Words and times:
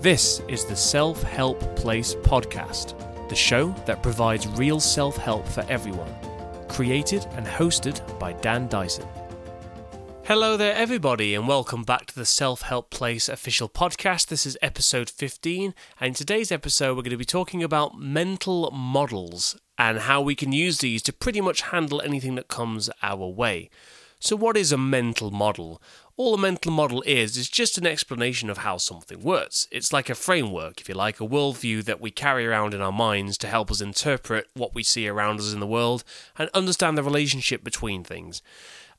This 0.00 0.40
is 0.46 0.64
the 0.64 0.76
Self 0.76 1.24
Help 1.24 1.58
Place 1.74 2.14
podcast, 2.14 2.96
the 3.28 3.34
show 3.34 3.74
that 3.84 4.00
provides 4.00 4.46
real 4.46 4.78
self 4.78 5.16
help 5.16 5.44
for 5.44 5.62
everyone. 5.68 6.14
Created 6.68 7.26
and 7.32 7.44
hosted 7.44 8.16
by 8.16 8.34
Dan 8.34 8.68
Dyson. 8.68 9.08
Hello 10.22 10.56
there, 10.56 10.76
everybody, 10.76 11.34
and 11.34 11.48
welcome 11.48 11.82
back 11.82 12.06
to 12.06 12.14
the 12.14 12.24
Self 12.24 12.62
Help 12.62 12.90
Place 12.90 13.28
official 13.28 13.68
podcast. 13.68 14.28
This 14.28 14.46
is 14.46 14.56
episode 14.62 15.10
15, 15.10 15.74
and 15.98 16.08
in 16.08 16.14
today's 16.14 16.52
episode, 16.52 16.96
we're 16.96 17.02
going 17.02 17.10
to 17.10 17.16
be 17.16 17.24
talking 17.24 17.64
about 17.64 17.98
mental 17.98 18.70
models 18.70 19.58
and 19.78 19.98
how 19.98 20.20
we 20.20 20.36
can 20.36 20.52
use 20.52 20.78
these 20.78 21.02
to 21.02 21.12
pretty 21.12 21.40
much 21.40 21.62
handle 21.62 22.00
anything 22.02 22.36
that 22.36 22.46
comes 22.46 22.88
our 23.02 23.26
way. 23.26 23.68
So, 24.20 24.36
what 24.36 24.56
is 24.56 24.70
a 24.70 24.78
mental 24.78 25.32
model? 25.32 25.82
All 26.18 26.34
a 26.34 26.38
mental 26.38 26.72
model 26.72 27.00
is 27.06 27.36
is 27.36 27.48
just 27.48 27.78
an 27.78 27.86
explanation 27.86 28.50
of 28.50 28.58
how 28.58 28.76
something 28.76 29.20
works. 29.20 29.68
It's 29.70 29.92
like 29.92 30.10
a 30.10 30.16
framework, 30.16 30.80
if 30.80 30.88
you 30.88 30.96
like, 30.96 31.20
a 31.20 31.28
worldview 31.28 31.84
that 31.84 32.00
we 32.00 32.10
carry 32.10 32.44
around 32.44 32.74
in 32.74 32.80
our 32.80 32.90
minds 32.90 33.38
to 33.38 33.46
help 33.46 33.70
us 33.70 33.80
interpret 33.80 34.48
what 34.54 34.74
we 34.74 34.82
see 34.82 35.06
around 35.06 35.38
us 35.38 35.52
in 35.52 35.60
the 35.60 35.66
world 35.66 36.02
and 36.36 36.50
understand 36.52 36.98
the 36.98 37.04
relationship 37.04 37.62
between 37.62 38.02
things. 38.02 38.42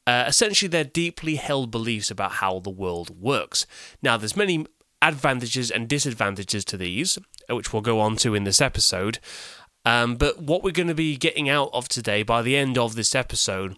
Uh, 0.07 0.23
essentially, 0.27 0.69
they're 0.69 0.85
deeply 0.85 1.35
held 1.35 1.71
beliefs 1.71 2.09
about 2.09 2.31
how 2.31 2.59
the 2.59 2.69
world 2.69 3.21
works. 3.21 3.67
Now, 4.01 4.15
there's 4.15 4.37
many 4.37 4.65
advantages 5.01 5.69
and 5.69 5.89
disadvantages 5.89 6.63
to 6.63 6.77
these, 6.77 7.19
which 7.49 7.73
we'll 7.73 7.81
go 7.81 7.99
on 7.99 8.15
to 8.15 8.33
in 8.33 8.45
this 8.45 8.61
episode. 8.61 9.19
Um, 9.83 10.15
but 10.15 10.41
what 10.41 10.63
we're 10.63 10.71
going 10.71 10.87
to 10.87 10.95
be 10.95 11.17
getting 11.17 11.49
out 11.49 11.69
of 11.73 11.89
today 11.89 12.23
by 12.23 12.41
the 12.41 12.55
end 12.55 12.77
of 12.77 12.95
this 12.95 13.13
episode 13.13 13.75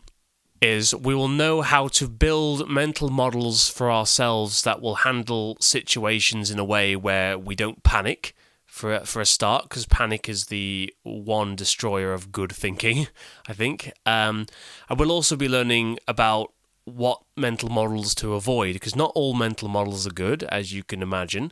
is 0.61 0.93
we 0.93 1.15
will 1.15 1.27
know 1.27 1.61
how 1.61 1.87
to 1.87 2.07
build 2.07 2.69
mental 2.69 3.09
models 3.09 3.67
for 3.67 3.91
ourselves 3.91 4.61
that 4.61 4.81
will 4.81 4.95
handle 4.95 5.57
situations 5.59 6.51
in 6.51 6.59
a 6.59 6.63
way 6.63 6.95
where 6.95 7.37
we 7.37 7.55
don't 7.55 7.83
panic 7.83 8.35
for 8.65 8.99
for 9.01 9.19
a 9.19 9.25
start 9.25 9.63
because 9.63 9.85
panic 9.85 10.29
is 10.29 10.45
the 10.45 10.93
one 11.03 11.55
destroyer 11.55 12.13
of 12.13 12.31
good 12.31 12.51
thinking 12.51 13.07
i 13.47 13.53
think. 13.53 13.91
Um, 14.05 14.45
and 14.87 14.99
we'll 14.99 15.11
also 15.11 15.35
be 15.35 15.49
learning 15.49 15.97
about 16.07 16.53
what 16.85 17.21
mental 17.35 17.69
models 17.69 18.15
to 18.15 18.33
avoid 18.33 18.73
because 18.73 18.95
not 18.95 19.11
all 19.15 19.33
mental 19.33 19.67
models 19.67 20.07
are 20.07 20.11
good 20.13 20.43
as 20.43 20.73
you 20.73 20.83
can 20.83 21.01
imagine. 21.01 21.51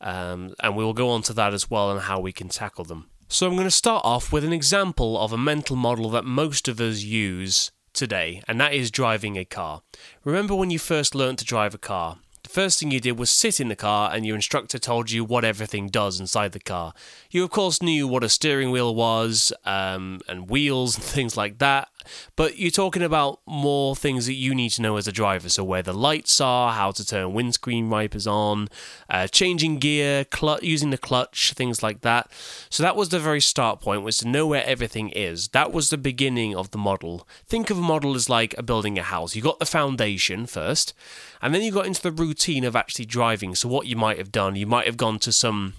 Um, 0.00 0.54
and 0.60 0.76
we 0.76 0.84
will 0.84 0.94
go 0.94 1.10
on 1.10 1.22
to 1.22 1.32
that 1.34 1.52
as 1.52 1.70
well 1.70 1.90
and 1.90 2.02
how 2.02 2.20
we 2.20 2.32
can 2.32 2.48
tackle 2.48 2.84
them. 2.84 3.10
So 3.28 3.46
i'm 3.46 3.54
going 3.54 3.64
to 3.64 3.70
start 3.70 4.04
off 4.04 4.32
with 4.32 4.44
an 4.44 4.52
example 4.52 5.16
of 5.18 5.32
a 5.32 5.38
mental 5.38 5.76
model 5.76 6.10
that 6.10 6.24
most 6.24 6.66
of 6.66 6.80
us 6.80 7.02
use 7.02 7.70
today, 8.00 8.42
and 8.48 8.58
that 8.58 8.72
is 8.72 8.90
driving 8.90 9.36
a 9.36 9.44
car. 9.44 9.82
Remember 10.24 10.54
when 10.54 10.70
you 10.70 10.78
first 10.78 11.14
learned 11.14 11.38
to 11.38 11.44
drive 11.44 11.74
a 11.74 11.78
car? 11.78 12.16
The 12.42 12.48
first 12.48 12.80
thing 12.80 12.90
you 12.90 12.98
did 12.98 13.18
was 13.18 13.30
sit 13.30 13.60
in 13.60 13.68
the 13.68 13.76
car, 13.76 14.10
and 14.10 14.24
your 14.24 14.34
instructor 14.34 14.78
told 14.78 15.10
you 15.10 15.22
what 15.22 15.44
everything 15.44 15.88
does 15.88 16.18
inside 16.18 16.52
the 16.52 16.60
car. 16.60 16.94
You, 17.30 17.44
of 17.44 17.50
course, 17.50 17.82
knew 17.82 18.08
what 18.08 18.24
a 18.24 18.30
steering 18.30 18.70
wheel 18.70 18.94
was, 18.94 19.52
um, 19.66 20.20
and 20.26 20.48
wheels 20.48 20.96
and 20.96 21.04
things 21.16 21.36
like 21.36 21.58
that, 21.58 21.90
but 22.36 22.58
you're 22.58 22.70
talking 22.70 23.02
about 23.02 23.40
more 23.46 23.94
things 23.96 24.26
that 24.26 24.34
you 24.34 24.54
need 24.54 24.70
to 24.70 24.82
know 24.82 24.96
as 24.96 25.08
a 25.08 25.12
driver. 25.12 25.48
So, 25.48 25.64
where 25.64 25.82
the 25.82 25.92
lights 25.92 26.40
are, 26.40 26.72
how 26.72 26.90
to 26.92 27.06
turn 27.06 27.32
windscreen 27.32 27.90
wipers 27.90 28.26
on, 28.26 28.68
uh, 29.08 29.26
changing 29.26 29.78
gear, 29.78 30.26
cl- 30.32 30.60
using 30.62 30.90
the 30.90 30.98
clutch, 30.98 31.52
things 31.54 31.82
like 31.82 32.00
that. 32.02 32.30
So, 32.68 32.82
that 32.82 32.96
was 32.96 33.08
the 33.08 33.18
very 33.18 33.40
start 33.40 33.80
point, 33.80 34.02
was 34.02 34.18
to 34.18 34.28
know 34.28 34.46
where 34.46 34.64
everything 34.64 35.10
is. 35.10 35.48
That 35.48 35.72
was 35.72 35.90
the 35.90 35.98
beginning 35.98 36.54
of 36.54 36.70
the 36.70 36.78
model. 36.78 37.26
Think 37.46 37.70
of 37.70 37.78
a 37.78 37.82
model 37.82 38.14
as 38.14 38.28
like 38.28 38.56
a 38.56 38.62
building 38.62 38.98
a 38.98 39.02
house. 39.02 39.34
You 39.36 39.42
got 39.42 39.58
the 39.58 39.66
foundation 39.66 40.46
first, 40.46 40.94
and 41.42 41.54
then 41.54 41.62
you 41.62 41.72
got 41.72 41.86
into 41.86 42.02
the 42.02 42.12
routine 42.12 42.64
of 42.64 42.76
actually 42.76 43.06
driving. 43.06 43.54
So, 43.54 43.68
what 43.68 43.86
you 43.86 43.96
might 43.96 44.18
have 44.18 44.32
done, 44.32 44.56
you 44.56 44.66
might 44.66 44.86
have 44.86 44.96
gone 44.96 45.18
to 45.20 45.32
some 45.32 45.74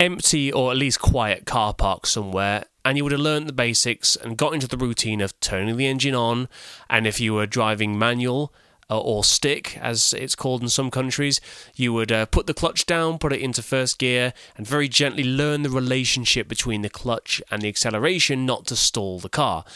empty 0.00 0.52
or 0.52 0.70
at 0.70 0.76
least 0.76 1.00
quiet 1.00 1.44
car 1.44 1.74
park 1.74 2.06
somewhere 2.06 2.64
and 2.88 2.96
you 2.96 3.04
would 3.04 3.12
have 3.12 3.20
learned 3.20 3.46
the 3.46 3.52
basics 3.52 4.16
and 4.16 4.38
got 4.38 4.54
into 4.54 4.66
the 4.66 4.78
routine 4.78 5.20
of 5.20 5.38
turning 5.40 5.76
the 5.76 5.86
engine 5.86 6.14
on. 6.14 6.48
And 6.88 7.06
if 7.06 7.20
you 7.20 7.34
were 7.34 7.46
driving 7.46 7.98
manual 7.98 8.50
uh, 8.88 8.98
or 8.98 9.24
stick, 9.24 9.76
as 9.76 10.14
it's 10.14 10.34
called 10.34 10.62
in 10.62 10.70
some 10.70 10.90
countries, 10.90 11.38
you 11.74 11.92
would 11.92 12.10
uh, 12.10 12.24
put 12.24 12.46
the 12.46 12.54
clutch 12.54 12.86
down, 12.86 13.18
put 13.18 13.34
it 13.34 13.42
into 13.42 13.62
first 13.62 13.98
gear, 13.98 14.32
and 14.56 14.66
very 14.66 14.88
gently 14.88 15.22
learn 15.22 15.60
the 15.60 15.68
relationship 15.68 16.48
between 16.48 16.80
the 16.80 16.88
clutch 16.88 17.42
and 17.50 17.60
the 17.60 17.68
acceleration 17.68 18.46
not 18.46 18.64
to 18.68 18.74
stall 18.74 19.18
the 19.18 19.28
car. 19.28 19.66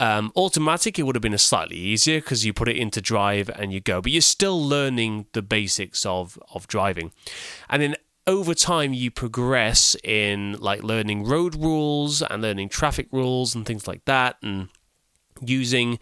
Um, 0.00 0.32
automatic, 0.34 0.98
it 0.98 1.02
would 1.02 1.14
have 1.14 1.22
been 1.22 1.34
a 1.34 1.38
slightly 1.38 1.76
easier 1.76 2.20
because 2.20 2.46
you 2.46 2.54
put 2.54 2.68
it 2.68 2.76
into 2.76 3.02
drive 3.02 3.50
and 3.50 3.70
you 3.70 3.80
go, 3.80 4.00
but 4.00 4.12
you're 4.12 4.22
still 4.22 4.62
learning 4.62 5.26
the 5.32 5.42
basics 5.42 6.06
of 6.06 6.38
of 6.54 6.66
driving. 6.66 7.12
And 7.68 7.82
then 7.82 7.96
over 8.26 8.54
time 8.54 8.92
you 8.92 9.10
progress 9.10 9.96
in 10.02 10.54
like 10.54 10.82
learning 10.82 11.24
road 11.24 11.54
rules 11.54 12.22
and 12.22 12.42
learning 12.42 12.68
traffic 12.68 13.06
rules 13.12 13.54
and 13.54 13.64
things 13.64 13.86
like 13.86 14.04
that 14.04 14.36
and 14.42 14.68
using 15.40 15.98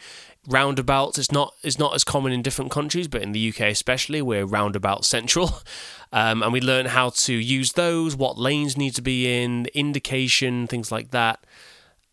roundabouts. 0.48 1.18
It's 1.18 1.32
not 1.32 1.54
it's 1.62 1.78
not 1.78 1.94
as 1.94 2.04
common 2.04 2.32
in 2.32 2.42
different 2.42 2.70
countries 2.70 3.08
but 3.08 3.22
in 3.22 3.32
the 3.32 3.48
UK 3.50 3.60
especially 3.62 4.22
we're 4.22 4.46
roundabout 4.46 5.04
central. 5.04 5.50
Um, 6.12 6.44
and 6.44 6.52
we 6.52 6.60
learn 6.60 6.86
how 6.86 7.10
to 7.10 7.32
use 7.34 7.72
those 7.72 8.14
what 8.14 8.38
lanes 8.38 8.76
need 8.76 8.94
to 8.94 9.02
be 9.02 9.42
in 9.42 9.66
indication 9.74 10.68
things 10.68 10.92
like 10.92 11.10
that. 11.10 11.44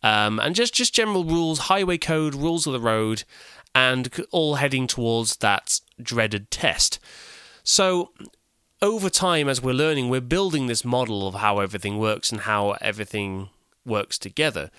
Um, 0.02 0.40
and 0.40 0.56
just 0.56 0.74
just 0.74 0.92
general 0.92 1.22
rules 1.22 1.60
highway 1.60 1.98
code 1.98 2.34
rules 2.34 2.66
of 2.66 2.72
the 2.72 2.80
road 2.80 3.22
and 3.76 4.10
all 4.32 4.56
heading 4.56 4.88
towards 4.88 5.36
that 5.36 5.78
dreaded 6.02 6.50
test. 6.50 6.98
So 7.62 8.10
over 8.82 9.08
time, 9.08 9.48
as 9.48 9.62
we're 9.62 9.72
learning, 9.72 10.10
we're 10.10 10.20
building 10.20 10.66
this 10.66 10.84
model 10.84 11.28
of 11.28 11.36
how 11.36 11.60
everything 11.60 11.98
works 11.98 12.32
and 12.32 12.42
how 12.42 12.72
everything 12.80 13.48
works 13.86 14.18
together. 14.18 14.70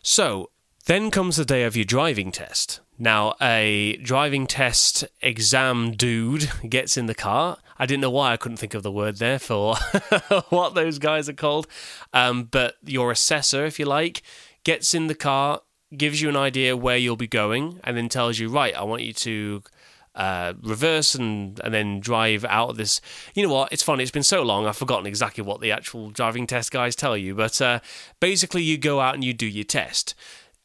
So 0.00 0.50
then 0.86 1.10
comes 1.10 1.36
the 1.36 1.44
day 1.44 1.64
of 1.64 1.76
your 1.76 1.84
driving 1.84 2.30
test. 2.30 2.80
Now, 2.98 3.34
a 3.42 3.96
driving 4.02 4.46
test 4.46 5.04
exam 5.20 5.92
dude 5.92 6.50
gets 6.68 6.96
in 6.96 7.06
the 7.06 7.14
car. 7.14 7.58
I 7.80 7.86
didn't 7.86 8.00
know 8.00 8.10
why 8.10 8.32
I 8.32 8.36
couldn't 8.36 8.56
think 8.58 8.74
of 8.74 8.82
the 8.82 8.92
word 8.92 9.16
there 9.18 9.38
for 9.38 9.76
what 10.48 10.74
those 10.74 10.98
guys 10.98 11.28
are 11.28 11.34
called. 11.34 11.66
Um, 12.12 12.44
but 12.44 12.76
your 12.84 13.10
assessor, 13.10 13.66
if 13.66 13.78
you 13.78 13.86
like, 13.86 14.22
gets 14.64 14.94
in 14.94 15.08
the 15.08 15.14
car, 15.14 15.62
gives 15.96 16.20
you 16.20 16.28
an 16.28 16.36
idea 16.36 16.76
where 16.76 16.96
you'll 16.96 17.16
be 17.16 17.26
going, 17.26 17.80
and 17.82 17.96
then 17.96 18.08
tells 18.08 18.38
you, 18.38 18.48
right, 18.48 18.74
I 18.74 18.82
want 18.82 19.02
you 19.02 19.12
to 19.14 19.62
uh, 20.18 20.52
reverse 20.60 21.14
and 21.14 21.60
and 21.62 21.72
then 21.72 22.00
drive 22.00 22.44
out 22.44 22.70
of 22.70 22.76
this. 22.76 23.00
You 23.34 23.46
know 23.46 23.54
what? 23.54 23.72
It's 23.72 23.84
funny. 23.84 24.02
It's 24.02 24.10
been 24.10 24.24
so 24.24 24.42
long. 24.42 24.66
I've 24.66 24.76
forgotten 24.76 25.06
exactly 25.06 25.44
what 25.44 25.60
the 25.60 25.70
actual 25.70 26.10
driving 26.10 26.46
test 26.46 26.72
guys 26.72 26.96
tell 26.96 27.16
you. 27.16 27.36
But 27.36 27.62
uh, 27.62 27.78
basically, 28.18 28.62
you 28.62 28.76
go 28.76 29.00
out 29.00 29.14
and 29.14 29.22
you 29.22 29.32
do 29.32 29.46
your 29.46 29.64
test, 29.64 30.16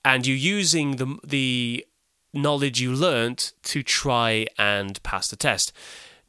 and 0.04 0.26
you're 0.26 0.36
using 0.36 0.96
the 0.96 1.20
the 1.24 1.86
knowledge 2.34 2.82
you 2.82 2.92
learnt 2.92 3.54
to 3.62 3.84
try 3.84 4.48
and 4.58 5.02
pass 5.04 5.28
the 5.28 5.36
test. 5.36 5.72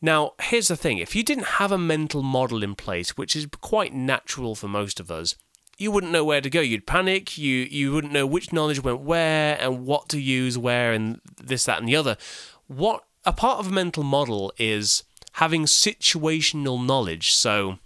Now, 0.03 0.33
here's 0.43 0.69
the 0.69 0.77
thing: 0.77 0.99
if 0.99 1.17
you 1.17 1.23
didn't 1.23 1.47
have 1.59 1.73
a 1.73 1.79
mental 1.79 2.23
model 2.23 2.63
in 2.63 2.75
place, 2.75 3.17
which 3.17 3.35
is 3.35 3.47
quite 3.63 3.95
natural 3.95 4.55
for 4.55 4.69
most 4.69 5.01
of 5.01 5.11
us, 5.11 5.35
you 5.79 5.91
wouldn't 5.91 6.13
know 6.13 6.27
where 6.27 6.43
to 6.43 6.51
go. 6.51 6.61
You'd 6.61 6.87
panic. 6.87 7.39
You 7.39 7.67
you 7.71 7.93
wouldn't 7.93 8.13
know 8.13 8.27
which 8.27 8.53
knowledge 8.53 8.83
went 8.83 9.01
where 9.01 9.57
and 9.59 9.87
what 9.87 10.11
to 10.11 10.21
use 10.21 10.59
where 10.59 10.93
and 10.93 11.23
this, 11.43 11.65
that, 11.65 11.79
and 11.79 11.89
the 11.89 11.97
other. 11.97 12.19
What 12.67 13.05
a 13.25 13.33
part 13.33 13.59
of 13.59 13.69
a 13.69 13.73
mental 13.73 14.03
model 14.03 14.53
is 14.59 15.03
having 15.35 15.65
situational 15.65 16.85
knowledge. 16.85 17.33
So, 17.33 17.79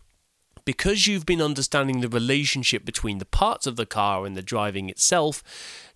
because 0.64 1.06
you've 1.06 1.24
been 1.24 1.40
understanding 1.40 2.02
the 2.02 2.10
relationship 2.10 2.84
between 2.84 3.16
the 3.16 3.24
parts 3.24 3.66
of 3.66 3.76
the 3.76 3.86
car 3.86 4.26
and 4.26 4.36
the 4.36 4.42
driving 4.42 4.90
itself, 4.90 5.42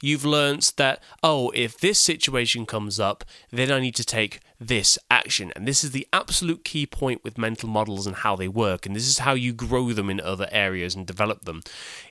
you've 0.01 0.25
learnt 0.25 0.73
that, 0.79 1.03
oh, 1.23 1.51
if 1.51 1.77
this 1.77 1.99
situation 1.99 2.65
comes 2.65 2.99
up, 2.99 3.23
then 3.51 3.71
I 3.71 3.81
need 3.81 3.95
to 3.97 4.05
take 4.05 4.41
this 4.59 4.99
action. 5.11 5.53
And 5.55 5.69
this 5.69 5.85
is 5.85 5.91
the 5.91 6.09
absolute 6.11 6.65
key 6.65 6.87
point 6.87 7.23
with 7.23 7.37
mental 7.37 7.69
models 7.69 8.07
and 8.07 8.17
how 8.17 8.35
they 8.35 8.49
work. 8.49 8.87
And 8.87 8.97
this 8.97 9.07
is 9.07 9.19
how 9.19 9.35
you 9.35 9.53
grow 9.53 9.93
them 9.93 10.09
in 10.09 10.21
other 10.23 10.49
areas 10.50 10.95
and 10.95 11.06
develop 11.06 11.45
them 11.45 11.61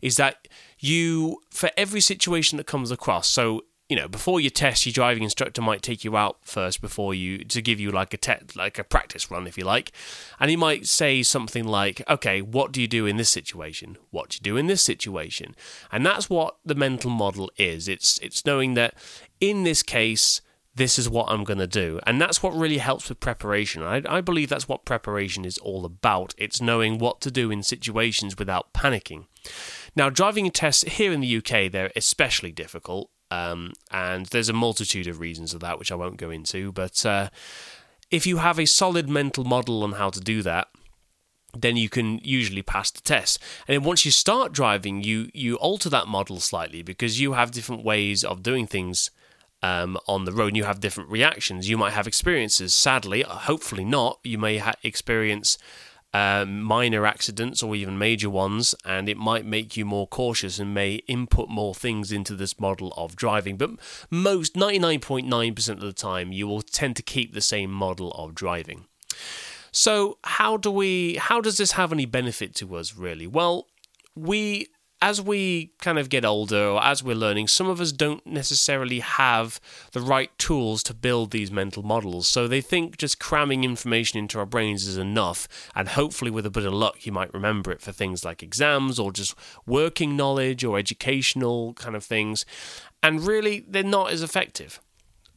is 0.04 0.18
that 0.18 0.48
you, 0.78 1.42
for 1.50 1.72
every 1.76 2.02
situation 2.02 2.58
that 2.58 2.68
comes 2.68 2.92
across, 2.92 3.28
so 3.28 3.64
you 3.92 3.98
know, 3.98 4.08
before 4.08 4.40
your 4.40 4.52
test, 4.52 4.86
your 4.86 4.94
driving 4.94 5.22
instructor 5.22 5.62
might 5.62 5.82
take 5.82 6.06
you 6.06 6.16
out 6.16 6.38
first 6.44 6.80
before 6.80 7.14
you 7.14 7.44
to 7.44 7.62
give 7.62 7.78
you 7.78 7.92
like 7.92 8.14
a 8.14 8.18
te- 8.18 8.56
like 8.56 8.80
a 8.80 8.86
practice 8.86 9.30
run, 9.30 9.46
if 9.48 9.58
you 9.58 9.66
like, 9.66 9.92
and 10.40 10.50
he 10.50 10.56
might 10.56 10.88
say 10.88 11.22
something 11.22 11.66
like, 11.66 12.02
"Okay, 12.10 12.42
what 12.42 12.72
do 12.72 12.80
you 12.80 12.88
do 12.88 13.06
in 13.06 13.18
this 13.18 13.30
situation? 13.30 13.98
What 14.10 14.30
do 14.30 14.38
you 14.38 14.42
do 14.54 14.56
in 14.56 14.68
this 14.68 14.82
situation?" 14.82 15.58
And 15.92 16.06
that's 16.06 16.30
what 16.30 16.56
the 16.64 16.74
mental 16.74 17.12
model 17.12 17.52
is. 17.58 17.90
It's 17.90 18.18
it's 18.20 18.46
knowing 18.46 18.76
that 18.76 18.94
in 19.42 19.66
this 19.66 19.84
case, 19.84 20.40
this 20.74 20.98
is 20.98 21.10
what 21.10 21.30
I'm 21.30 21.44
going 21.44 21.60
to 21.60 21.68
do, 21.68 22.00
and 22.08 22.22
that's 22.22 22.42
what 22.42 22.56
really 22.56 22.78
helps 22.78 23.10
with 23.10 23.20
preparation. 23.20 23.84
I, 23.84 24.04
I 24.08 24.22
believe 24.22 24.48
that's 24.48 24.70
what 24.70 24.86
preparation 24.86 25.44
is 25.44 25.58
all 25.58 25.84
about. 25.84 26.34
It's 26.38 26.62
knowing 26.62 26.98
what 26.98 27.20
to 27.22 27.30
do 27.30 27.52
in 27.52 27.62
situations 27.62 28.38
without 28.38 28.72
panicking. 28.72 29.26
Now, 29.98 30.10
driving 30.10 30.50
tests 30.50 30.84
here 30.84 31.12
in 31.12 31.20
the 31.20 31.36
UK, 31.36 31.70
they're 31.70 31.92
especially 31.94 32.54
difficult 32.54 33.10
um, 33.32 33.72
and 33.92 34.28
there's 34.28 34.50
a 34.50 34.54
multitude 34.54 35.08
of 35.08 35.20
reasons 35.20 35.54
of 35.54 35.62
that, 35.62 35.80
which 35.80 35.92
I 35.92 35.96
won't 35.96 36.18
go 36.18 36.30
into. 36.30 36.72
But 36.72 37.06
uh, 37.06 37.30
if 38.12 38.28
you 38.28 38.38
have 38.38 38.60
a 38.60 38.66
solid 38.66 39.10
mental 39.10 39.46
model 39.46 39.84
on 39.84 39.94
how 39.94 40.10
to 40.10 40.20
do 40.20 40.42
that, 40.44 40.68
then 41.58 41.78
you 41.78 41.90
can 41.90 42.20
usually 42.24 42.62
pass 42.62 42.92
the 42.92 43.02
test. 43.02 43.40
And 43.68 43.76
then 43.76 43.84
once 43.84 44.06
you 44.06 44.12
start 44.12 44.52
driving, 44.52 45.04
you 45.04 45.30
you 45.34 45.56
alter 45.56 45.90
that 45.90 46.08
model 46.08 46.40
slightly 46.40 46.82
because 46.82 47.20
you 47.20 47.34
have 47.34 47.52
different 47.52 47.84
ways 47.84 48.24
of 48.24 48.44
doing 48.44 48.68
things 48.68 49.12
um, 49.64 49.98
on 50.08 50.26
the 50.26 50.34
road. 50.34 50.48
And 50.48 50.58
you 50.58 50.66
have 50.66 50.82
different 50.82 51.10
reactions. 51.10 51.70
You 51.70 51.78
might 51.78 51.94
have 51.94 52.08
experiences. 52.08 52.74
Sadly, 52.74 53.22
hopefully 53.22 53.86
not. 53.86 54.20
You 54.24 54.38
may 54.38 54.58
ha- 54.58 54.76
experience 54.84 55.58
uh, 56.14 56.46
minor 56.46 57.06
accidents 57.06 57.64
or 57.64 57.76
even 57.76 57.98
major 57.98 58.30
ones, 58.30 58.76
and 58.86 59.08
it 59.08 59.18
might 59.18 59.46
make 59.46 59.78
you 59.78 59.86
more 59.86 60.08
cautious 60.08 60.60
and 60.60 60.74
may 60.74 60.96
input 61.08 61.50
more 61.50 61.74
things 61.74 62.12
into 62.12 62.36
this 62.36 62.60
model 62.60 62.94
of 62.98 63.16
driving. 63.16 63.58
But 63.58 63.72
most 64.10 64.56
99.9% 64.56 65.70
of 65.70 65.80
the 65.80 65.94
time, 65.94 66.32
you 66.32 66.48
will 66.48 66.62
tend 66.62 66.96
to 66.98 67.04
keep 67.04 67.34
the 67.34 67.42
same 67.42 67.72
model 67.72 68.12
of 68.12 68.36
driving. 68.36 68.86
So 69.72 70.18
how 70.26 70.58
do 70.58 70.70
we 70.70 71.16
how 71.16 71.40
does 71.40 71.58
this 71.58 71.74
have 71.74 71.94
any 71.94 72.06
benefit 72.06 72.54
to 72.56 72.76
us 72.76 72.98
really? 72.98 73.26
Well, 73.26 73.68
we 74.16 74.68
as 75.02 75.20
we 75.20 75.74
kind 75.82 75.98
of 75.98 76.10
get 76.10 76.24
older 76.24 76.68
or 76.68 76.84
as 76.84 77.04
we're 77.04 77.16
learning, 77.16 77.48
some 77.48 77.68
of 77.68 77.82
us 77.82 77.92
don't 77.92 78.26
necessarily 78.26 79.00
have 79.00 79.60
the 79.94 80.00
right 80.00 80.36
tools 80.38 80.84
to 80.84 80.94
build 80.94 81.32
these 81.32 81.52
mental 81.52 81.82
models. 81.82 82.28
So 82.28 82.48
they 82.48 82.62
think 82.62 82.98
just 82.98 83.20
cramming 83.20 83.64
information 83.64 84.20
into 84.20 84.38
our 84.38 84.46
brains 84.46 84.88
is 84.88 84.98
enough, 84.98 85.48
and 85.76 85.90
hopefully, 85.90 86.30
with 86.30 86.46
a 86.46 86.52
bit 86.52 86.66
of 86.66 86.74
luck, 86.74 87.06
you 87.06 87.12
might 87.12 87.34
remember 87.34 87.72
it 87.72 87.82
for 87.82 87.92
things 87.92 88.24
like 88.24 88.44
exams 88.44 89.00
or 89.00 89.12
just 89.12 89.36
working 89.66 90.16
knowledge 90.16 90.64
or 90.64 90.78
educational 90.78 91.74
kind 91.74 91.96
of 91.96 92.04
things. 92.04 92.46
And 93.02 93.26
really, 93.26 93.66
they're 93.68 93.84
not 93.84 94.12
as 94.12 94.22
effective 94.22 94.80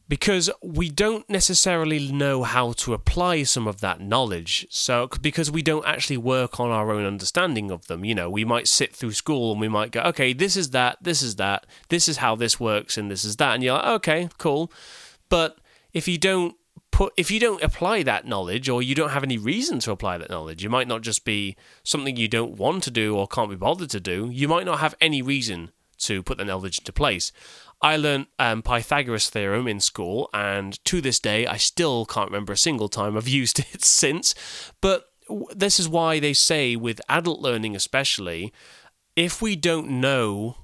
because 0.07 0.49
we 0.61 0.89
don't 0.89 1.27
necessarily 1.29 2.11
know 2.11 2.43
how 2.43 2.73
to 2.73 2.93
apply 2.93 3.43
some 3.43 3.67
of 3.67 3.81
that 3.81 3.99
knowledge. 3.99 4.67
So, 4.69 5.07
because 5.21 5.49
we 5.49 5.61
don't 5.61 5.85
actually 5.85 6.17
work 6.17 6.59
on 6.59 6.69
our 6.69 6.91
own 6.91 7.05
understanding 7.05 7.71
of 7.71 7.87
them, 7.87 8.05
you 8.05 8.13
know, 8.13 8.29
we 8.29 8.45
might 8.45 8.67
sit 8.67 8.95
through 8.95 9.13
school 9.13 9.51
and 9.51 9.59
we 9.59 9.67
might 9.67 9.91
go, 9.91 10.01
okay, 10.01 10.33
this 10.33 10.55
is 10.55 10.71
that, 10.71 10.97
this 11.01 11.23
is 11.23 11.37
that, 11.37 11.65
this 11.89 12.07
is 12.07 12.17
how 12.17 12.35
this 12.35 12.59
works, 12.59 12.97
and 12.97 13.09
this 13.09 13.25
is 13.25 13.37
that. 13.37 13.55
And 13.55 13.63
you're 13.63 13.73
like, 13.73 13.85
okay, 13.85 14.29
cool. 14.37 14.71
But 15.29 15.57
if 15.91 16.07
you 16.07 16.19
don't 16.19 16.55
put, 16.91 17.13
if 17.17 17.31
you 17.31 17.39
don't 17.39 17.63
apply 17.63 18.03
that 18.03 18.27
knowledge 18.27 18.69
or 18.69 18.83
you 18.83 18.93
don't 18.93 19.09
have 19.09 19.23
any 19.23 19.39
reason 19.39 19.79
to 19.79 19.91
apply 19.91 20.19
that 20.19 20.29
knowledge, 20.29 20.63
it 20.63 20.69
might 20.69 20.87
not 20.87 21.01
just 21.01 21.25
be 21.25 21.55
something 21.83 22.15
you 22.15 22.27
don't 22.27 22.57
want 22.57 22.83
to 22.83 22.91
do 22.91 23.17
or 23.17 23.27
can't 23.27 23.49
be 23.49 23.55
bothered 23.55 23.89
to 23.89 23.99
do, 23.99 24.29
you 24.31 24.47
might 24.47 24.65
not 24.65 24.79
have 24.79 24.93
any 25.01 25.23
reason 25.23 25.71
to 25.97 26.21
put 26.21 26.37
the 26.37 26.45
knowledge 26.45 26.79
into 26.79 26.93
place. 26.93 27.31
I 27.81 27.97
learned 27.97 28.27
um, 28.39 28.61
Pythagoras 28.63 29.29
theorem 29.29 29.67
in 29.67 29.79
school, 29.79 30.29
and 30.33 30.83
to 30.85 31.01
this 31.01 31.19
day, 31.19 31.45
I 31.45 31.57
still 31.57 32.05
can't 32.05 32.29
remember 32.29 32.53
a 32.53 32.57
single 32.57 32.89
time 32.89 33.17
I've 33.17 33.27
used 33.41 33.59
it 33.59 33.83
since. 33.83 34.33
But 34.81 35.05
this 35.55 35.79
is 35.79 35.89
why 35.89 36.19
they 36.19 36.33
say, 36.33 36.75
with 36.75 37.01
adult 37.09 37.39
learning 37.39 37.75
especially, 37.75 38.53
if 39.15 39.41
we 39.41 39.55
don't 39.55 39.89
know 39.89 40.57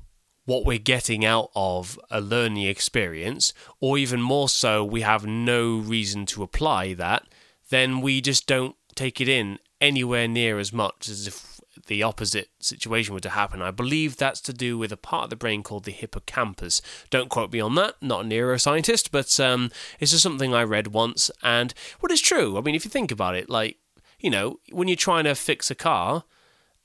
what 0.46 0.66
we're 0.66 0.78
getting 0.78 1.24
out 1.24 1.50
of 1.56 2.00
a 2.10 2.20
learning 2.20 2.64
experience, 2.64 3.54
or 3.80 3.98
even 3.98 4.22
more 4.22 4.50
so, 4.50 4.84
we 4.84 5.02
have 5.02 5.26
no 5.26 5.78
reason 5.78 6.26
to 6.26 6.44
apply 6.44 6.94
that, 6.94 7.28
then 7.70 8.02
we 8.02 8.22
just 8.22 8.48
don't 8.48 8.76
take 8.96 9.22
it 9.22 9.30
in 9.30 9.60
anywhere 9.80 10.28
near 10.28 10.60
as 10.60 10.74
much 10.74 11.08
as 11.08 11.28
if 11.28 11.51
the 11.88 12.04
opposite 12.04 12.50
situation 12.60 13.14
were 13.14 13.22
to 13.22 13.30
happen. 13.30 13.62
I 13.62 13.72
believe 13.72 14.18
that's 14.18 14.42
to 14.42 14.54
do 14.54 14.78
with 14.78 14.92
a 14.92 14.98
part 14.98 15.26
of 15.26 15.30
the 15.30 15.36
brain 15.36 15.64
called 15.64 15.86
the 15.86 15.92
hippocampus. 15.92 16.82
Don't 17.10 17.30
quote 17.30 17.52
me 17.52 17.60
on 17.60 17.76
that, 17.76 17.96
not 18.02 18.26
a 18.26 18.28
neuroscientist, 18.28 19.10
but 19.12 19.40
um, 19.40 19.72
it's 20.00 20.12
just 20.12 20.24
something 20.24 20.54
I 20.54 20.64
read 20.64 20.88
once. 20.88 21.32
And 21.42 21.74
what 22.00 22.12
is 22.12 22.22
true? 22.22 22.58
I 22.58 22.62
mean, 22.62 22.76
if 22.76 22.86
you 22.86 22.92
think 22.92 23.12
about 23.12 23.36
it, 23.36 23.50
like, 23.50 23.78
you 24.20 24.30
know, 24.30 24.60
when 24.72 24.88
you're 24.88 24.98
trying 24.98 25.24
to 25.24 25.36
fix 25.36 25.72
a 25.72 25.76
car 25.76 26.26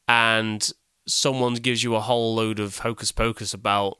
and 0.08 0.72
someone 1.06 1.54
gives 1.54 1.82
you 1.82 1.94
a 1.94 2.00
whole 2.00 2.34
load 2.34 2.58
of 2.58 2.78
hocus 2.78 3.12
pocus 3.12 3.52
about 3.54 3.98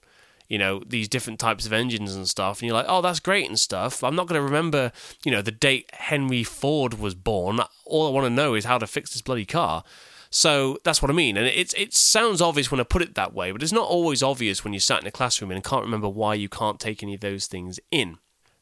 you 0.48 0.58
know 0.58 0.80
these 0.86 1.08
different 1.08 1.40
types 1.40 1.66
of 1.66 1.72
engines 1.72 2.14
and 2.14 2.28
stuff 2.28 2.60
and 2.60 2.66
you're 2.66 2.76
like 2.76 2.86
oh 2.88 3.00
that's 3.00 3.20
great 3.20 3.48
and 3.48 3.58
stuff 3.58 4.04
i'm 4.04 4.14
not 4.14 4.26
going 4.26 4.38
to 4.38 4.44
remember 4.44 4.92
you 5.24 5.30
know 5.30 5.42
the 5.42 5.50
date 5.50 5.88
henry 5.94 6.44
ford 6.44 6.98
was 6.98 7.14
born 7.14 7.60
all 7.84 8.06
i 8.06 8.10
want 8.10 8.24
to 8.24 8.30
know 8.30 8.54
is 8.54 8.64
how 8.64 8.78
to 8.78 8.86
fix 8.86 9.12
this 9.12 9.22
bloody 9.22 9.44
car 9.44 9.82
so 10.31 10.78
that's 10.84 11.00
what 11.00 11.11
I 11.11 11.14
mean. 11.14 11.37
And 11.37 11.46
it, 11.46 11.75
it 11.76 11.94
sounds 11.94 12.40
obvious 12.40 12.70
when 12.70 12.81
I 12.81 12.84
put 12.84 13.02
it 13.02 13.14
that 13.14 13.34
way, 13.34 13.52
but 13.52 13.62
it's 13.62 13.73
not 13.73 13.88
always 13.88 14.23
obvious 14.23 14.64
when 14.64 14.73
you're 14.73 14.81
sat 14.81 15.00
in 15.00 15.06
a 15.06 15.12
classroom 15.12 15.50
and 15.50 15.62
can't 15.62 15.84
remember 15.84 16.08
why 16.08 16.34
you 16.34 16.49
can't 16.49 16.81
take 16.81 17.02
any 17.02 17.14
of 17.14 17.20
those 17.20 17.46
things 17.46 17.81
in. 17.90 18.19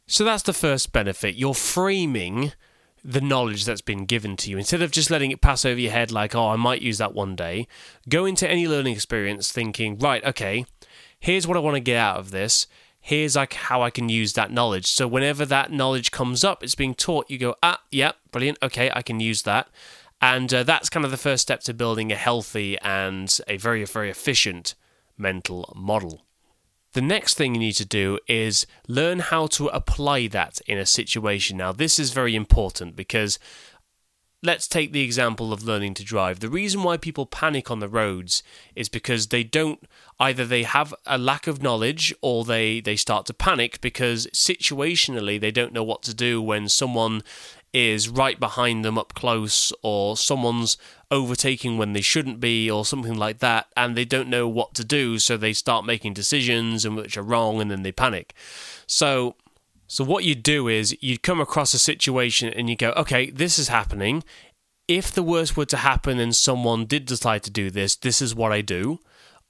So 0.07 0.25
that's 0.25 0.43
the 0.43 0.53
first 0.53 0.93
benefit. 0.93 1.35
You're 1.35 1.55
framing 1.55 2.53
the 3.03 3.21
knowledge 3.21 3.65
that's 3.67 3.83
been 3.83 4.07
given 4.07 4.35
to 4.35 4.51
you 4.51 4.57
instead 4.57 4.81
of 4.81 4.91
just 4.91 5.11
letting 5.11 5.31
it 5.31 5.43
pass 5.43 5.65
over 5.65 5.79
your 5.79 5.93
head 5.93 6.11
like, 6.11 6.35
oh, 6.35 6.49
I 6.49 6.57
might 6.57 6.81
use 6.81 6.99
that 6.99 7.15
one 7.15 7.37
day. 7.37 7.69
Go 8.09 8.25
into 8.25 8.49
any 8.49 8.67
learning 8.67 8.95
experience 8.95 9.53
thinking, 9.53 9.99
right, 9.99 10.25
okay, 10.25 10.65
here's 11.21 11.47
what 11.47 11.57
I 11.57 11.61
want 11.61 11.77
to 11.77 11.81
get 11.81 11.99
out 11.99 12.19
of 12.19 12.31
this. 12.31 12.67
Here's 13.01 13.37
like 13.37 13.53
how 13.53 13.83
I 13.83 13.91
can 13.91 14.09
use 14.09 14.33
that 14.33 14.51
knowledge. 14.51 14.87
So 14.87 15.07
whenever 15.07 15.45
that 15.45 15.71
knowledge 15.71 16.11
comes 16.11 16.43
up, 16.43 16.63
it's 16.63 16.75
being 16.75 16.95
taught, 16.95 17.31
you 17.31 17.37
go, 17.37 17.55
ah, 17.63 17.83
yeah, 17.91 18.13
brilliant. 18.31 18.57
Okay, 18.63 18.91
I 18.95 19.03
can 19.03 19.21
use 19.21 19.43
that. 19.43 19.69
And 20.25 20.55
uh, 20.55 20.63
that's 20.63 20.89
kind 20.89 21.05
of 21.05 21.11
the 21.11 21.19
first 21.19 21.43
step 21.43 21.61
to 21.65 21.75
building 21.75 22.11
a 22.11 22.17
healthy 22.17 22.79
and 22.79 23.31
a 23.47 23.59
very, 23.59 23.85
very 23.85 24.09
efficient 24.09 24.75
mental 25.19 25.71
model. 25.77 26.23
The 26.95 27.03
next 27.03 27.35
thing 27.35 27.53
you 27.53 27.61
need 27.61 27.73
to 27.73 27.85
do 27.85 28.19
is 28.27 28.67
learn 28.89 29.19
how 29.19 29.49
to 29.49 29.67
apply 29.69 30.29
that 30.29 30.63
in 30.67 30.79
a 30.79 30.87
situation. 30.87 31.59
Now, 31.59 31.73
this 31.73 31.99
is 31.99 32.13
very 32.13 32.35
important 32.35 32.97
because 32.97 33.39
let's 34.43 34.67
take 34.67 34.93
the 34.93 35.03
example 35.03 35.53
of 35.53 35.65
learning 35.65 35.93
to 35.95 36.05
drive. 36.05 36.41
The 36.41 36.49
reason 36.49 36.83
why 36.83 36.97
people 36.97 37.27
panic 37.27 37.71
on 37.71 37.81
the 37.81 37.89
roads 37.89 38.43
is 38.75 38.89
because 38.89 39.27
they 39.27 39.45
don't 39.45 39.87
either 40.19 40.47
they 40.47 40.63
have 40.63 40.95
a 41.05 41.19
lack 41.19 41.47
of 41.47 41.63
knowledge 41.63 42.15
or 42.23 42.47
they 42.47 42.81
they 42.81 42.97
start 42.97 43.27
to 43.27 43.35
panic 43.35 43.83
because 43.83 44.27
situationally 44.29 45.39
they 45.39 45.51
don't 45.51 45.75
know 45.75 45.85
what 45.85 46.03
to 46.05 46.15
do 46.15 46.41
when 46.41 46.71
someone 46.71 47.23
is 47.75 48.09
right 48.09 48.39
behind 48.39 48.85
them 48.85 48.97
up 48.97 49.13
close, 49.15 49.73
or 49.83 50.17
someone's 50.17 50.79
overtaking 51.11 51.77
when 51.77 51.93
they 51.93 52.01
shouldn't 52.01 52.41
be, 52.41 52.71
or 52.71 52.85
something 52.85 53.17
like 53.17 53.41
that, 53.41 53.67
and 53.77 53.97
they 53.97 54.05
don't 54.05 54.31
know 54.31 54.49
what 54.49 54.73
to 54.75 54.85
do, 54.85 55.19
so 55.19 55.37
they 55.37 55.53
start 55.53 55.85
making 55.85 56.15
decisions 56.15 56.85
and 56.85 56.97
which 56.97 57.17
are 57.17 57.23
wrong, 57.23 57.61
and 57.61 57.71
then 57.71 57.83
they 57.83 57.93
panic. 57.93 58.33
So, 58.87 59.35
so 59.89 60.05
what 60.05 60.25
you 60.25 60.37
do 60.37 60.69
is 60.69 60.97
you 61.03 61.19
come 61.19 61.41
across 61.41 61.75
a 61.75 61.79
situation 61.79 62.49
and 62.49 62.71
you 62.71 62.77
go, 62.77 62.93
okay, 62.93 63.29
this 63.31 63.59
is 63.59 63.69
happening. 63.69 64.23
If 64.87 65.11
the 65.11 65.23
worst 65.23 65.57
were 65.57 65.67
to 65.67 65.79
happen 65.79 66.19
and 66.19 66.35
someone 66.35 66.85
did 66.87 67.07
decide 67.07 67.43
to 67.43 67.51
do 67.51 67.71
this, 67.71 67.97
this 67.97 68.23
is 68.23 68.35
what 68.35 68.53
I 68.53 68.61
do 68.61 69.01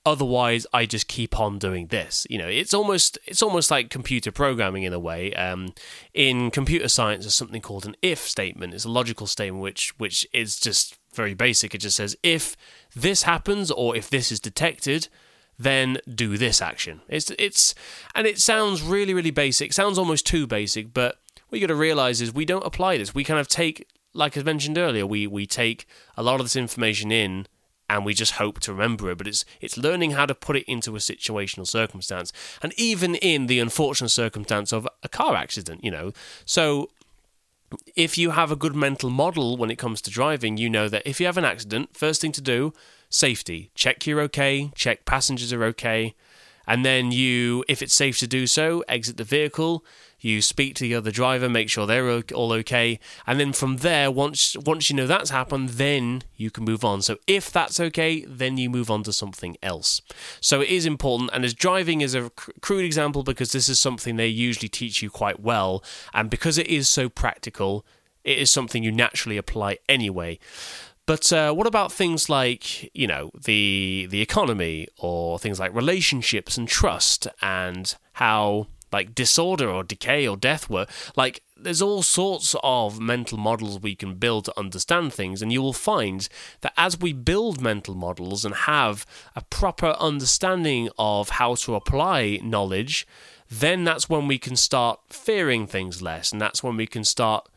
otherwise 0.07 0.67
i 0.73 0.87
just 0.87 1.09
keep 1.09 1.39
on 1.39 1.59
doing 1.59 1.87
this. 1.89 2.27
You 2.31 2.39
know 2.39 2.49
it's 2.49 2.75
almost 2.75 3.19
it's 3.27 3.43
almost 3.43 3.71
like 3.71 3.91
computer 3.91 4.31
programming 4.31 4.83
in 4.83 4.93
a 4.93 4.99
way. 4.99 5.33
Um, 5.35 5.73
in 6.13 6.51
computer 6.51 6.89
science 6.89 7.25
there's 7.25 7.35
something 7.35 7.63
called 7.63 7.87
an 7.87 7.97
if 8.03 8.21
statement. 8.21 8.75
It's 8.75 8.85
a 8.85 8.91
logical 8.91 9.27
statement 9.27 9.63
which 9.63 9.99
which 9.99 10.27
is 10.33 10.59
just 10.59 10.99
very 11.15 11.35
basic. 11.35 11.75
It 11.75 11.79
just 11.79 11.97
says 11.97 12.17
if 12.23 12.57
this 12.95 13.23
happens 13.23 13.71
or 13.71 13.97
if 13.97 14.11
this 14.11 14.31
is 14.31 14.41
detected 14.41 15.09
then 15.59 15.99
do 16.13 16.37
this 16.37 16.61
action. 16.61 17.01
It's 17.09 17.31
it's 17.39 17.75
and 18.15 18.27
it 18.27 18.39
sounds 18.39 18.83
really 18.83 19.15
really 19.15 19.31
basic. 19.31 19.73
Sounds 19.73 19.99
almost 19.99 20.27
too 20.27 20.47
basic 20.47 20.93
but 20.93 21.19
what 21.49 21.61
you 21.61 21.67
got 21.67 21.73
to 21.73 21.79
realize 21.79 22.21
is 22.21 22.35
we 22.35 22.45
don't 22.45 22.67
apply 22.67 22.99
this. 22.99 23.15
We 23.15 23.25
kind 23.25 23.41
of 23.41 23.49
take 23.49 23.87
like 24.15 24.39
i 24.39 24.43
mentioned 24.43 24.79
earlier 24.79 25.05
we 25.07 25.27
we 25.27 25.45
take 25.45 25.87
a 26.17 26.23
lot 26.23 26.41
of 26.41 26.47
this 26.47 26.57
information 26.57 27.11
in 27.11 27.47
and 27.89 28.05
we 28.05 28.15
just 28.15 28.33
hope 28.33 28.61
to 28.61 28.73
remember 28.73 29.11
it. 29.11 29.19
But 29.19 29.29
it's 29.29 29.45
it's 29.61 29.77
learning 29.77 30.13
how 30.13 30.27
to 30.27 30.35
put 30.35 30.57
it 30.57 30.65
into 30.65 30.97
a 30.97 31.01
situational 31.01 31.67
circumstance, 31.67 32.33
and 32.63 32.73
even 32.77 33.15
in 33.17 33.47
the 33.47 33.61
unfortunate 33.61 34.11
circumstance 34.11 34.73
of 34.73 34.89
a 35.03 35.09
car 35.09 35.37
accident, 35.37 35.85
you 35.85 35.91
know. 35.91 36.13
So 36.45 36.91
if 37.97 38.17
you 38.19 38.31
have 38.31 38.51
a 38.51 38.57
good 38.57 38.75
mental 38.75 39.11
model 39.11 39.57
when 39.57 39.71
it 39.71 39.79
comes 39.79 40.01
to 40.03 40.11
driving, 40.11 40.57
you 40.57 40.71
know 40.71 40.89
that 40.89 41.03
if 41.05 41.21
you 41.21 41.27
have 41.27 41.39
an 41.39 41.45
accident, 41.45 41.97
first 41.97 42.21
thing 42.21 42.33
to 42.33 42.41
do, 42.41 42.73
safety. 43.09 43.71
Check 43.75 44.07
you're 44.07 44.21
okay, 44.23 44.71
check 44.75 45.05
passengers 45.05 45.53
are 45.53 45.65
okay, 45.65 46.15
and 46.67 46.85
then 46.85 47.13
you, 47.13 47.65
if 47.69 47.83
it's 47.83 47.95
safe 47.95 48.19
to 48.19 48.27
do 48.27 48.47
so, 48.47 48.85
exit 48.89 49.17
the 49.17 49.25
vehicle. 49.25 49.85
You 50.21 50.41
speak 50.41 50.75
to 50.77 50.85
the 50.85 50.95
other 50.95 51.11
driver, 51.11 51.51
make 51.51 51.69
sure 51.69 51.87
they're 51.87 52.23
all 52.33 52.53
okay, 52.53 52.99
and 53.27 53.39
then 53.39 53.53
from 53.53 53.79
there, 53.79 54.11
once 54.11 54.57
once 54.57 54.89
you 54.89 54.97
know 54.97 55.07
that's 55.07 55.29
happened, 55.29 55.71
then 55.71 56.23
you 56.35 56.51
can 56.51 56.65
move 56.65 56.83
on. 56.83 57.03
So 57.03 57.19
if 57.27 57.53
that's 57.53 57.79
okay, 57.79 58.25
then 58.25 58.57
you 58.57 58.71
move 58.71 58.91
on 58.91 59.03
to 59.03 59.13
something 59.13 59.59
else. 59.63 60.01
So 60.41 60.63
it 60.63 60.71
is 60.71 60.87
important, 60.87 61.31
and 61.35 61.45
as 61.45 61.53
driving 61.53 62.01
is 62.01 62.15
a 62.15 62.31
crude 62.63 62.87
example 62.87 63.23
because 63.23 63.53
this 63.53 63.69
is 63.69 63.79
something 63.79 64.17
they 64.17 64.29
usually 64.29 64.71
teach 64.71 65.03
you 65.03 65.11
quite 65.11 65.41
well, 65.41 65.85
and 66.15 66.31
because 66.31 66.57
it 66.57 66.69
is 66.69 66.89
so 66.89 67.11
practical, 67.11 67.85
it 68.25 68.39
is 68.39 68.51
something 68.51 68.83
you 68.83 68.93
naturally 68.93 69.37
apply 69.37 69.77
anyway. 69.91 70.39
But 71.07 71.33
uh, 71.33 71.53
what 71.53 71.67
about 71.67 71.93
things 71.93 72.29
like 72.29 72.91
you 72.95 73.07
know 73.07 73.31
the 73.39 74.07
the 74.11 74.23
economy 74.23 74.89
or 74.99 75.39
things 75.39 75.61
like 75.61 75.75
relationships 75.75 76.57
and 76.57 76.67
trust 76.67 77.27
and 77.43 77.95
how 78.15 78.69
like 78.95 79.15
disorder 79.15 79.69
or 79.69 79.83
decay 79.83 80.27
or 80.27 80.37
death 80.37 80.71
were. 80.71 80.87
Like 81.17 81.43
there's 81.57 81.83
all 81.83 82.03
sorts 82.03 82.55
of 82.63 83.01
mental 83.01 83.37
models 83.37 83.81
we 83.81 83.97
can 83.97 84.15
build 84.15 84.45
to 84.45 84.59
understand 84.59 85.13
things, 85.13 85.43
and 85.43 85.53
you 85.53 85.61
will 85.61 85.73
find 85.73 86.29
that 86.61 86.73
as 86.77 86.99
we 86.99 87.13
build 87.13 87.61
mental 87.61 87.97
models 87.97 88.45
and 88.45 88.55
have 88.55 89.05
a 89.35 89.43
proper 89.43 89.97
understanding 89.99 90.89
of 90.97 91.31
how 91.41 91.57
to 91.57 91.75
apply 91.75 92.39
knowledge, 92.43 93.07
then 93.51 93.83
that's 93.83 94.09
when 94.09 94.29
we 94.29 94.39
can 94.39 94.55
start 94.55 95.01
fearing 95.11 95.67
things 95.67 96.01
less, 96.01 96.31
and 96.33 96.41
that's 96.41 96.63
when 96.63 96.77
we 96.77 96.87
can 96.87 97.03
start 97.03 97.49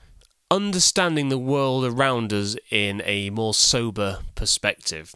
understanding 0.49 1.29
the 1.29 1.37
world 1.37 1.85
around 1.85 2.31
us 2.31 2.55
in 2.71 3.01
a 3.05 3.29
more 3.29 3.53
sober 3.53 4.19
perspective. 4.35 5.13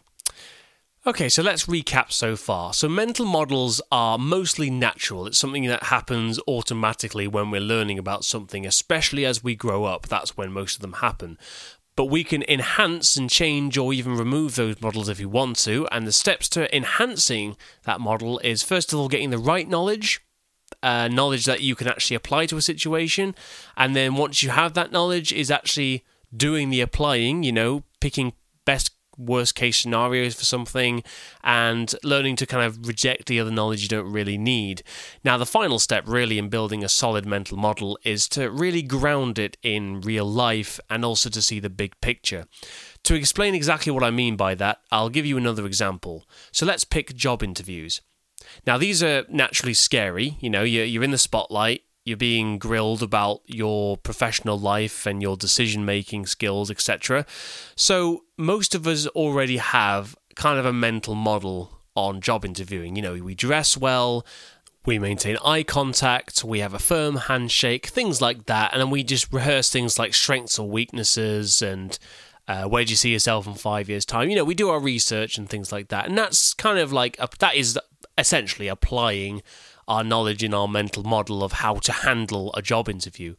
Okay, 1.04 1.28
so 1.28 1.42
let's 1.42 1.66
recap 1.66 2.12
so 2.12 2.36
far. 2.36 2.72
So, 2.72 2.88
mental 2.88 3.26
models 3.26 3.80
are 3.90 4.18
mostly 4.18 4.70
natural. 4.70 5.26
It's 5.26 5.38
something 5.38 5.66
that 5.66 5.84
happens 5.84 6.38
automatically 6.46 7.26
when 7.26 7.50
we're 7.50 7.60
learning 7.60 7.98
about 7.98 8.24
something, 8.24 8.64
especially 8.64 9.26
as 9.26 9.42
we 9.42 9.56
grow 9.56 9.82
up. 9.84 10.06
That's 10.06 10.36
when 10.36 10.52
most 10.52 10.76
of 10.76 10.80
them 10.80 10.92
happen. 10.94 11.38
But 11.96 12.04
we 12.04 12.22
can 12.22 12.44
enhance 12.48 13.16
and 13.16 13.28
change 13.28 13.76
or 13.76 13.92
even 13.92 14.16
remove 14.16 14.54
those 14.54 14.80
models 14.80 15.08
if 15.08 15.18
we 15.18 15.26
want 15.26 15.56
to. 15.64 15.88
And 15.90 16.06
the 16.06 16.12
steps 16.12 16.48
to 16.50 16.74
enhancing 16.74 17.56
that 17.82 18.00
model 18.00 18.38
is 18.38 18.62
first 18.62 18.92
of 18.92 18.98
all 19.00 19.08
getting 19.08 19.30
the 19.30 19.38
right 19.38 19.68
knowledge, 19.68 20.24
uh, 20.82 21.08
knowledge 21.08 21.44
that 21.46 21.60
you 21.60 21.74
can 21.74 21.88
actually 21.88 22.16
apply 22.16 22.46
to 22.46 22.56
a 22.56 22.62
situation. 22.62 23.34
And 23.76 23.94
then 23.96 24.14
once 24.14 24.42
you 24.42 24.50
have 24.50 24.74
that 24.74 24.92
knowledge, 24.92 25.32
is 25.32 25.50
actually 25.50 26.04
doing 26.34 26.70
the 26.70 26.80
applying, 26.80 27.42
you 27.42 27.52
know, 27.52 27.84
picking 28.00 28.32
best 28.64 28.90
worst 29.18 29.54
case 29.54 29.78
scenarios 29.78 30.34
for 30.34 30.44
something 30.44 31.02
and 31.44 31.94
learning 32.02 32.36
to 32.36 32.46
kind 32.46 32.64
of 32.64 32.86
reject 32.86 33.26
the 33.26 33.38
other 33.38 33.50
knowledge 33.50 33.82
you 33.82 33.88
don't 33.88 34.10
really 34.10 34.38
need. 34.38 34.82
Now, 35.24 35.36
the 35.36 35.46
final 35.46 35.78
step, 35.78 36.04
really, 36.06 36.38
in 36.38 36.48
building 36.48 36.82
a 36.82 36.88
solid 36.88 37.26
mental 37.26 37.56
model 37.56 37.98
is 38.04 38.28
to 38.30 38.50
really 38.50 38.82
ground 38.82 39.38
it 39.38 39.56
in 39.62 40.00
real 40.00 40.24
life 40.24 40.80
and 40.88 41.04
also 41.04 41.28
to 41.30 41.42
see 41.42 41.60
the 41.60 41.70
big 41.70 42.00
picture. 42.00 42.46
To 43.04 43.14
explain 43.14 43.54
exactly 43.54 43.92
what 43.92 44.04
I 44.04 44.10
mean 44.10 44.36
by 44.36 44.54
that, 44.56 44.80
I'll 44.90 45.10
give 45.10 45.26
you 45.26 45.36
another 45.36 45.66
example. 45.66 46.24
So 46.50 46.64
let's 46.64 46.84
pick 46.84 47.14
job 47.14 47.42
interviews. 47.42 48.00
Now, 48.66 48.78
these 48.78 49.02
are 49.02 49.24
naturally 49.28 49.74
scary. 49.74 50.36
You 50.40 50.50
know, 50.50 50.62
you're 50.62 50.84
you're 50.84 51.04
in 51.04 51.10
the 51.10 51.18
spotlight, 51.18 51.82
you're 52.04 52.16
being 52.16 52.58
grilled 52.58 53.02
about 53.02 53.42
your 53.46 53.96
professional 53.96 54.58
life 54.58 55.06
and 55.06 55.22
your 55.22 55.36
decision 55.36 55.84
making 55.84 56.26
skills, 56.26 56.70
etc. 56.70 57.26
So, 57.76 58.24
most 58.36 58.74
of 58.74 58.86
us 58.86 59.06
already 59.08 59.58
have 59.58 60.16
kind 60.34 60.58
of 60.58 60.66
a 60.66 60.72
mental 60.72 61.14
model 61.14 61.80
on 61.94 62.20
job 62.20 62.44
interviewing. 62.44 62.96
You 62.96 63.02
know, 63.02 63.14
we 63.14 63.34
dress 63.34 63.76
well, 63.76 64.26
we 64.84 64.98
maintain 64.98 65.36
eye 65.44 65.62
contact, 65.62 66.42
we 66.42 66.60
have 66.60 66.74
a 66.74 66.78
firm 66.78 67.16
handshake, 67.16 67.86
things 67.86 68.20
like 68.20 68.46
that. 68.46 68.72
And 68.72 68.80
then 68.80 68.90
we 68.90 69.04
just 69.04 69.32
rehearse 69.32 69.70
things 69.70 69.98
like 69.98 70.14
strengths 70.14 70.58
or 70.58 70.68
weaknesses 70.68 71.62
and 71.62 71.98
uh, 72.48 72.64
where 72.64 72.84
do 72.84 72.90
you 72.90 72.96
see 72.96 73.12
yourself 73.12 73.46
in 73.46 73.54
five 73.54 73.88
years' 73.88 74.04
time? 74.04 74.28
You 74.28 74.36
know, 74.36 74.44
we 74.44 74.56
do 74.56 74.70
our 74.70 74.80
research 74.80 75.38
and 75.38 75.48
things 75.48 75.70
like 75.70 75.88
that. 75.88 76.08
And 76.08 76.18
that's 76.18 76.54
kind 76.54 76.78
of 76.78 76.92
like, 76.92 77.16
a, 77.20 77.28
that 77.38 77.54
is 77.54 77.78
essentially 78.18 78.68
applying 78.68 79.42
our 79.88 80.04
knowledge 80.04 80.42
in 80.42 80.54
our 80.54 80.68
mental 80.68 81.02
model 81.02 81.42
of 81.42 81.52
how 81.52 81.74
to 81.74 81.92
handle 81.92 82.52
a 82.54 82.62
job 82.62 82.88
interview. 82.88 83.34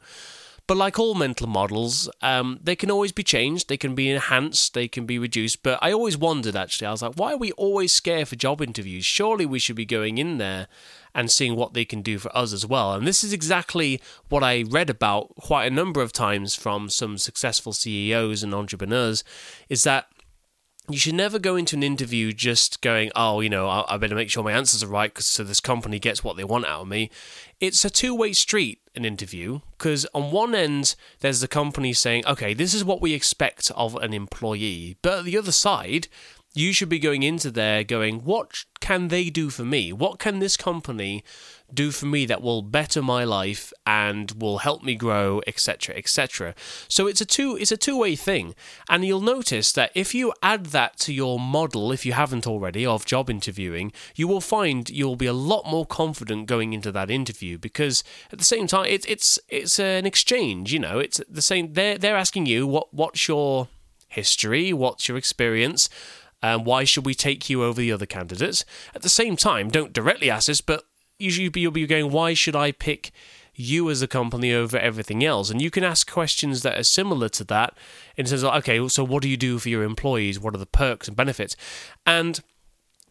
But 0.66 0.78
like 0.78 0.98
all 0.98 1.14
mental 1.14 1.48
models, 1.48 2.10
um, 2.22 2.58
they 2.64 2.76
can 2.78 2.90
always 2.90 3.12
be 3.12 3.24
changed, 3.24 3.68
they 3.68 3.76
can 3.76 3.96
be 3.96 4.10
enhanced, 4.10 4.74
they 4.74 4.88
can 4.88 5.06
be 5.06 5.20
reduced. 5.20 5.62
But 5.62 5.78
I 5.82 5.92
always 5.92 6.18
wondered 6.18 6.56
actually, 6.56 6.88
I 6.88 6.92
was 6.92 7.02
like, 7.02 7.16
why 7.16 7.34
are 7.34 7.38
we 7.38 7.52
always 7.54 7.92
scared 7.92 8.30
for 8.30 8.38
job 8.38 8.62
interviews? 8.62 9.06
Surely 9.06 9.46
we 9.46 9.60
should 9.60 9.76
be 9.76 9.86
going 9.86 10.18
in 10.18 10.38
there 10.38 10.68
and 11.14 11.30
seeing 11.30 11.58
what 11.58 11.74
they 11.74 11.84
can 11.84 12.02
do 12.02 12.18
for 12.18 12.36
us 12.36 12.54
as 12.54 12.66
well. 12.66 12.94
And 12.94 13.06
this 13.06 13.26
is 13.26 13.34
exactly 13.34 14.02
what 14.30 14.42
I 14.42 14.64
read 14.64 14.90
about 14.90 15.36
quite 15.36 15.66
a 15.66 15.76
number 15.76 16.02
of 16.02 16.14
times 16.14 16.56
from 16.56 16.90
some 16.90 17.18
successful 17.18 17.74
CEOs 17.74 18.42
and 18.42 18.54
entrepreneurs 18.54 19.24
is 19.68 19.84
that 19.84 20.08
you 20.90 20.98
should 20.98 21.16
never 21.16 21.40
go 21.40 21.56
into 21.56 21.76
an 21.76 21.84
interview 21.84 22.34
just 22.34 22.82
going, 22.82 23.10
oh, 23.16 23.40
you 23.40 23.50
know, 23.50 23.68
I, 23.68 23.86
I 23.88 23.98
better 23.98 24.16
make 24.16 24.30
sure 24.30 24.44
my 24.44 24.52
answers 24.52 24.84
are 24.84 24.88
right 24.88 25.14
because 25.14 25.26
so 25.26 25.44
this 25.44 25.62
company 25.62 25.98
gets 25.98 26.24
what 26.24 26.36
they 26.36 26.44
want 26.44 26.66
out 26.66 26.82
of 26.82 26.88
me. 26.88 27.10
It's 27.62 27.86
a 27.86 27.90
two 27.90 28.14
way 28.14 28.34
street, 28.34 28.82
an 28.94 29.06
interview, 29.06 29.62
because 29.78 30.06
on 30.14 30.32
one 30.32 30.54
end, 30.54 30.96
there's 31.22 31.40
the 31.40 31.48
company 31.48 31.94
saying, 31.94 32.26
okay, 32.26 32.54
this 32.54 32.74
is 32.74 32.84
what 32.84 33.02
we 33.02 33.14
expect 33.14 33.72
of 33.76 33.96
an 33.96 34.14
employee. 34.14 34.98
But 35.02 35.24
the 35.24 35.38
other 35.38 35.54
side, 35.54 36.10
you 36.54 36.74
should 36.74 36.90
be 36.90 37.00
going 37.00 37.24
into 37.24 37.50
there 37.50 37.84
going, 37.86 38.26
what 38.26 38.66
can 38.84 39.08
they 39.08 39.30
do 39.30 39.50
for 39.50 39.64
me? 39.64 39.94
What 39.94 40.20
can 40.20 40.40
this 40.40 40.58
company 40.58 41.24
do 41.74 41.90
for 41.90 42.06
me 42.06 42.26
that 42.26 42.42
will 42.42 42.62
better 42.62 43.02
my 43.02 43.24
life 43.24 43.72
and 43.88 44.30
will 44.32 44.58
help 44.58 44.84
me 44.84 44.94
grow, 44.94 45.42
etc., 45.48 45.96
etc. 45.96 46.54
So 46.90 47.08
it's 47.08 47.22
a 47.22 47.26
two 47.26 47.56
it's 47.56 47.72
a 47.72 47.78
two 47.78 47.98
way 47.98 48.18
thing, 48.18 48.56
and 48.90 49.06
you'll 49.06 49.22
notice 49.22 49.72
that 49.72 49.92
if 49.96 50.14
you 50.14 50.34
add 50.44 50.66
that 50.78 50.98
to 50.98 51.14
your 51.14 51.40
model, 51.40 51.94
if 51.94 52.06
you 52.06 52.12
haven't 52.12 52.46
already, 52.46 52.86
of 52.86 53.06
job 53.06 53.30
interviewing, 53.30 53.94
you 54.16 54.28
will 54.28 54.42
find 54.42 54.90
you'll 54.90 55.16
be 55.16 55.28
a 55.28 55.40
lot 55.52 55.66
more 55.66 55.86
confident 55.86 56.48
going 56.48 56.74
into 56.74 56.92
that 56.92 57.10
interview 57.10 57.58
because 57.58 58.04
at 58.34 58.38
the 58.38 58.44
same 58.44 58.68
time 58.68 58.88
it's 58.90 59.06
it's 59.06 59.40
it's 59.48 59.80
an 59.80 60.06
exchange. 60.06 60.74
You 60.74 60.80
know, 60.80 61.00
it's 61.00 61.22
the 61.30 61.42
same. 61.42 61.72
They're 61.72 61.98
they're 61.98 62.18
asking 62.18 62.48
you 62.48 62.68
what 62.68 62.94
what's 62.94 63.30
your 63.30 63.70
history, 64.10 64.74
what's 64.74 65.08
your 65.08 65.18
experience. 65.18 65.88
Um, 66.44 66.66
why 66.66 66.84
should 66.84 67.06
we 67.06 67.16
take 67.16 67.50
you 67.50 67.64
over 67.64 67.82
the 67.82 67.92
other 67.92 68.06
candidates? 68.06 68.66
At 68.94 69.02
the 69.02 69.10
same 69.10 69.36
time, 69.36 69.70
don't 69.70 69.94
directly 69.94 70.30
ask 70.30 70.48
this, 70.48 70.62
but 70.62 70.84
usually 71.18 71.50
you'll 71.56 71.72
be 71.72 71.88
going, 71.88 72.12
why 72.12 72.34
should 72.34 72.56
I 72.56 72.72
pick 72.72 73.12
you 73.56 73.90
as 73.90 74.02
a 74.02 74.08
company 74.08 74.54
over 74.54 74.78
everything 74.78 75.24
else? 75.24 75.50
And 75.50 75.62
you 75.62 75.72
can 75.72 75.84
ask 75.84 76.12
questions 76.12 76.62
that 76.62 76.78
are 76.78 76.84
similar 76.84 77.30
to 77.30 77.44
that 77.46 77.76
in 78.18 78.26
terms 78.26 78.44
of, 78.44 78.54
okay, 78.56 78.88
so 78.90 79.04
what 79.04 79.24
do 79.24 79.30
you 79.30 79.38
do 79.38 79.58
for 79.58 79.70
your 79.70 79.84
employees? 79.84 80.40
What 80.40 80.54
are 80.54 80.60
the 80.60 80.66
perks 80.66 81.08
and 81.08 81.16
benefits? 81.16 81.56
And 82.06 82.42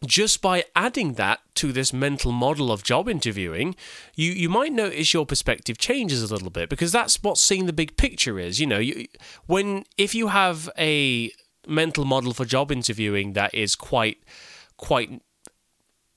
just 0.05 0.41
by 0.41 0.65
adding 0.75 1.13
that 1.13 1.39
to 1.55 1.71
this 1.71 1.93
mental 1.93 2.31
model 2.31 2.71
of 2.71 2.83
job 2.83 3.07
interviewing, 3.07 3.75
you, 4.15 4.31
you 4.31 4.49
might 4.49 4.73
notice 4.73 5.13
your 5.13 5.25
perspective 5.25 5.77
changes 5.77 6.21
a 6.21 6.33
little 6.33 6.49
bit 6.49 6.69
because 6.69 6.91
that's 6.91 7.21
what 7.23 7.37
seeing 7.37 7.65
the 7.65 7.73
big 7.73 7.95
picture 7.97 8.37
is. 8.37 8.59
You 8.59 8.67
know, 8.67 8.79
you, 8.79 9.07
when 9.45 9.85
if 9.97 10.13
you 10.13 10.27
have 10.27 10.69
a 10.77 11.31
mental 11.67 12.05
model 12.05 12.33
for 12.33 12.45
job 12.45 12.71
interviewing 12.71 13.33
that 13.33 13.53
is 13.53 13.75
quite 13.75 14.23
quite 14.77 15.21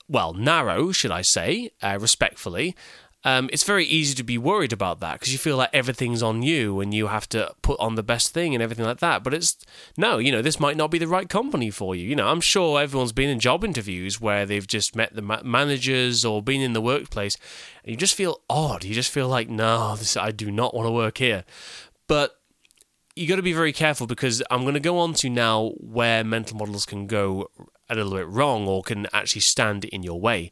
well, 0.09 0.33
narrow, 0.33 0.91
should 0.91 1.11
I 1.11 1.21
say, 1.21 1.71
uh, 1.81 1.97
respectfully, 1.99 2.75
um, 3.23 3.49
it's 3.51 3.63
very 3.63 3.83
easy 3.83 4.15
to 4.15 4.23
be 4.23 4.37
worried 4.37 4.71
about 4.71 5.01
that 5.01 5.13
because 5.13 5.33
you 5.33 5.39
feel 5.39 5.57
like 5.57 5.71
everything's 5.73 6.23
on 6.23 6.43
you 6.43 6.79
and 6.79 6.93
you 6.93 7.07
have 7.07 7.27
to 7.29 7.53
put 7.61 7.77
on 7.79 7.95
the 7.95 8.03
best 8.03 8.33
thing 8.33 8.53
and 8.53 8.63
everything 8.63 8.85
like 8.85 8.99
that. 8.99 9.21
But 9.21 9.33
it's 9.33 9.57
no, 9.97 10.17
you 10.17 10.31
know, 10.31 10.41
this 10.41 10.61
might 10.61 10.77
not 10.77 10.91
be 10.91 10.97
the 10.97 11.07
right 11.07 11.27
company 11.27 11.69
for 11.69 11.93
you. 11.93 12.07
You 12.07 12.15
know, 12.15 12.27
I'm 12.27 12.39
sure 12.39 12.79
everyone's 12.79 13.11
been 13.11 13.29
in 13.29 13.39
job 13.39 13.65
interviews 13.65 14.21
where 14.21 14.45
they've 14.45 14.65
just 14.65 14.95
met 14.95 15.13
the 15.13 15.21
ma- 15.21 15.41
managers 15.43 16.23
or 16.23 16.41
been 16.41 16.61
in 16.61 16.73
the 16.73 16.79
workplace 16.79 17.37
and 17.83 17.91
you 17.91 17.97
just 17.97 18.15
feel 18.15 18.43
odd. 18.49 18.85
You 18.85 18.93
just 18.93 19.11
feel 19.11 19.27
like, 19.27 19.49
no, 19.49 19.95
this, 19.97 20.15
I 20.15 20.31
do 20.31 20.49
not 20.49 20.73
want 20.73 20.87
to 20.87 20.91
work 20.91 21.17
here. 21.17 21.43
But 22.07 22.36
you 23.17 23.27
got 23.27 23.37
to 23.37 23.41
be 23.41 23.53
very 23.53 23.73
careful 23.73 24.07
because 24.07 24.43
I'm 24.51 24.61
going 24.61 24.75
to 24.75 24.79
go 24.79 24.99
on 24.99 25.13
to 25.15 25.29
now 25.29 25.73
where 25.77 26.23
mental 26.23 26.57
models 26.57 26.85
can 26.85 27.07
go 27.07 27.49
a 27.89 27.95
little 27.95 28.13
bit 28.13 28.27
wrong 28.27 28.67
or 28.67 28.83
can 28.83 29.07
actually 29.13 29.41
stand 29.41 29.85
in 29.85 30.03
your 30.03 30.19
way. 30.19 30.51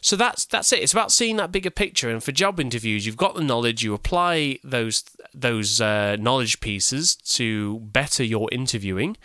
So 0.00 0.16
that's 0.16 0.44
that's 0.44 0.72
it. 0.72 0.80
It's 0.80 0.92
about 0.92 1.12
seeing 1.12 1.36
that 1.36 1.52
bigger 1.52 1.70
picture. 1.70 2.10
And 2.10 2.22
for 2.22 2.32
job 2.32 2.60
interviews, 2.60 3.06
you've 3.06 3.16
got 3.16 3.34
the 3.34 3.44
knowledge. 3.44 3.82
You 3.82 3.94
apply 3.94 4.58
those 4.64 5.04
those 5.32 5.80
uh, 5.80 6.16
knowledge 6.18 6.60
pieces 6.60 7.16
to 7.16 7.80
better 7.80 8.24
your 8.24 8.48
interviewing, 8.52 9.16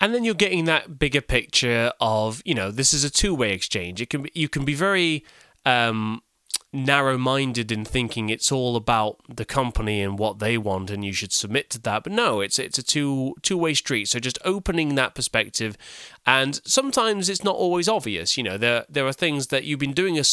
and 0.00 0.14
then 0.14 0.24
you're 0.24 0.34
getting 0.34 0.66
that 0.66 0.98
bigger 0.98 1.22
picture 1.22 1.92
of 2.00 2.42
you 2.44 2.54
know 2.54 2.70
this 2.70 2.92
is 2.92 3.04
a 3.04 3.10
two 3.10 3.34
way 3.34 3.52
exchange. 3.52 4.00
It 4.00 4.10
can 4.10 4.22
be, 4.22 4.32
you 4.34 4.48
can 4.48 4.64
be 4.64 4.74
very 4.74 5.24
um, 5.64 6.22
narrow 6.72 7.16
minded 7.16 7.72
in 7.72 7.82
thinking 7.82 8.28
it's 8.28 8.52
all 8.52 8.76
about 8.76 9.16
the 9.26 9.44
company 9.46 10.02
and 10.02 10.18
what 10.18 10.38
they 10.38 10.58
want 10.58 10.90
and 10.90 11.02
you 11.02 11.12
should 11.12 11.32
submit 11.32 11.70
to 11.70 11.80
that. 11.80 12.02
But 12.04 12.12
no, 12.12 12.40
it's 12.40 12.58
it's 12.58 12.78
a 12.78 12.82
two 12.82 13.34
two 13.42 13.56
way 13.56 13.72
street. 13.72 14.08
So 14.08 14.18
just 14.18 14.38
opening 14.44 14.94
that 14.94 15.14
perspective 15.14 15.78
and 16.26 16.60
sometimes 16.66 17.30
it's 17.30 17.42
not 17.42 17.56
always 17.56 17.88
obvious. 17.88 18.36
You 18.36 18.42
know, 18.42 18.58
there 18.58 18.84
there 18.88 19.06
are 19.06 19.12
things 19.14 19.46
that 19.46 19.64
you've 19.64 19.78
been 19.78 19.94
doing 19.94 20.18
a 20.18 20.24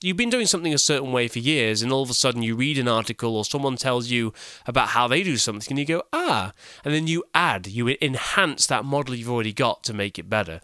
you've 0.00 0.16
been 0.16 0.30
doing 0.30 0.46
something 0.46 0.72
a 0.72 0.78
certain 0.78 1.12
way 1.12 1.28
for 1.28 1.40
years 1.40 1.82
and 1.82 1.92
all 1.92 2.02
of 2.02 2.10
a 2.10 2.14
sudden 2.14 2.42
you 2.42 2.56
read 2.56 2.78
an 2.78 2.88
article 2.88 3.36
or 3.36 3.44
someone 3.44 3.76
tells 3.76 4.08
you 4.08 4.32
about 4.66 4.88
how 4.88 5.06
they 5.06 5.22
do 5.22 5.36
something 5.36 5.72
and 5.72 5.78
you 5.78 5.84
go, 5.84 6.02
"Ah." 6.12 6.52
And 6.84 6.94
then 6.94 7.06
you 7.06 7.24
add, 7.34 7.66
you 7.66 7.96
enhance 8.00 8.66
that 8.66 8.84
model 8.84 9.14
you've 9.14 9.30
already 9.30 9.52
got 9.52 9.84
to 9.84 9.92
make 9.92 10.18
it 10.18 10.30
better. 10.30 10.60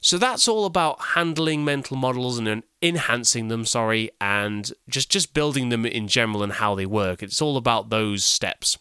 So 0.00 0.18
that's 0.18 0.46
all 0.46 0.64
about 0.66 1.00
handling 1.14 1.64
mental 1.64 1.96
models 1.96 2.38
and 2.38 2.62
enhancing 2.80 3.48
them, 3.48 3.64
sorry, 3.64 4.10
and 4.20 4.72
just 4.88 5.10
just 5.10 5.34
building 5.34 5.70
them 5.70 5.84
in 5.84 6.06
general 6.06 6.42
and 6.42 6.52
how 6.54 6.74
they 6.74 6.86
work. 6.86 7.22
It's 7.22 7.42
all 7.42 7.56
about 7.56 7.90
those 7.90 8.24
steps. 8.24 8.78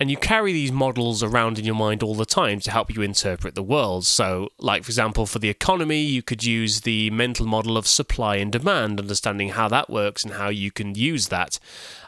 and 0.00 0.10
you 0.10 0.16
carry 0.16 0.50
these 0.54 0.72
models 0.72 1.22
around 1.22 1.58
in 1.58 1.66
your 1.66 1.74
mind 1.74 2.02
all 2.02 2.14
the 2.14 2.24
time 2.24 2.58
to 2.58 2.70
help 2.70 2.92
you 2.94 3.02
interpret 3.02 3.54
the 3.54 3.62
world. 3.62 4.06
So, 4.06 4.48
like, 4.58 4.82
for 4.82 4.88
example, 4.88 5.26
for 5.26 5.38
the 5.38 5.50
economy, 5.50 6.00
you 6.00 6.22
could 6.22 6.42
use 6.42 6.80
the 6.80 7.10
mental 7.10 7.44
model 7.44 7.76
of 7.76 7.86
supply 7.86 8.36
and 8.36 8.50
demand, 8.50 8.98
understanding 8.98 9.50
how 9.50 9.68
that 9.68 9.90
works 9.90 10.24
and 10.24 10.32
how 10.34 10.48
you 10.48 10.70
can 10.70 10.94
use 10.94 11.28
that. 11.28 11.58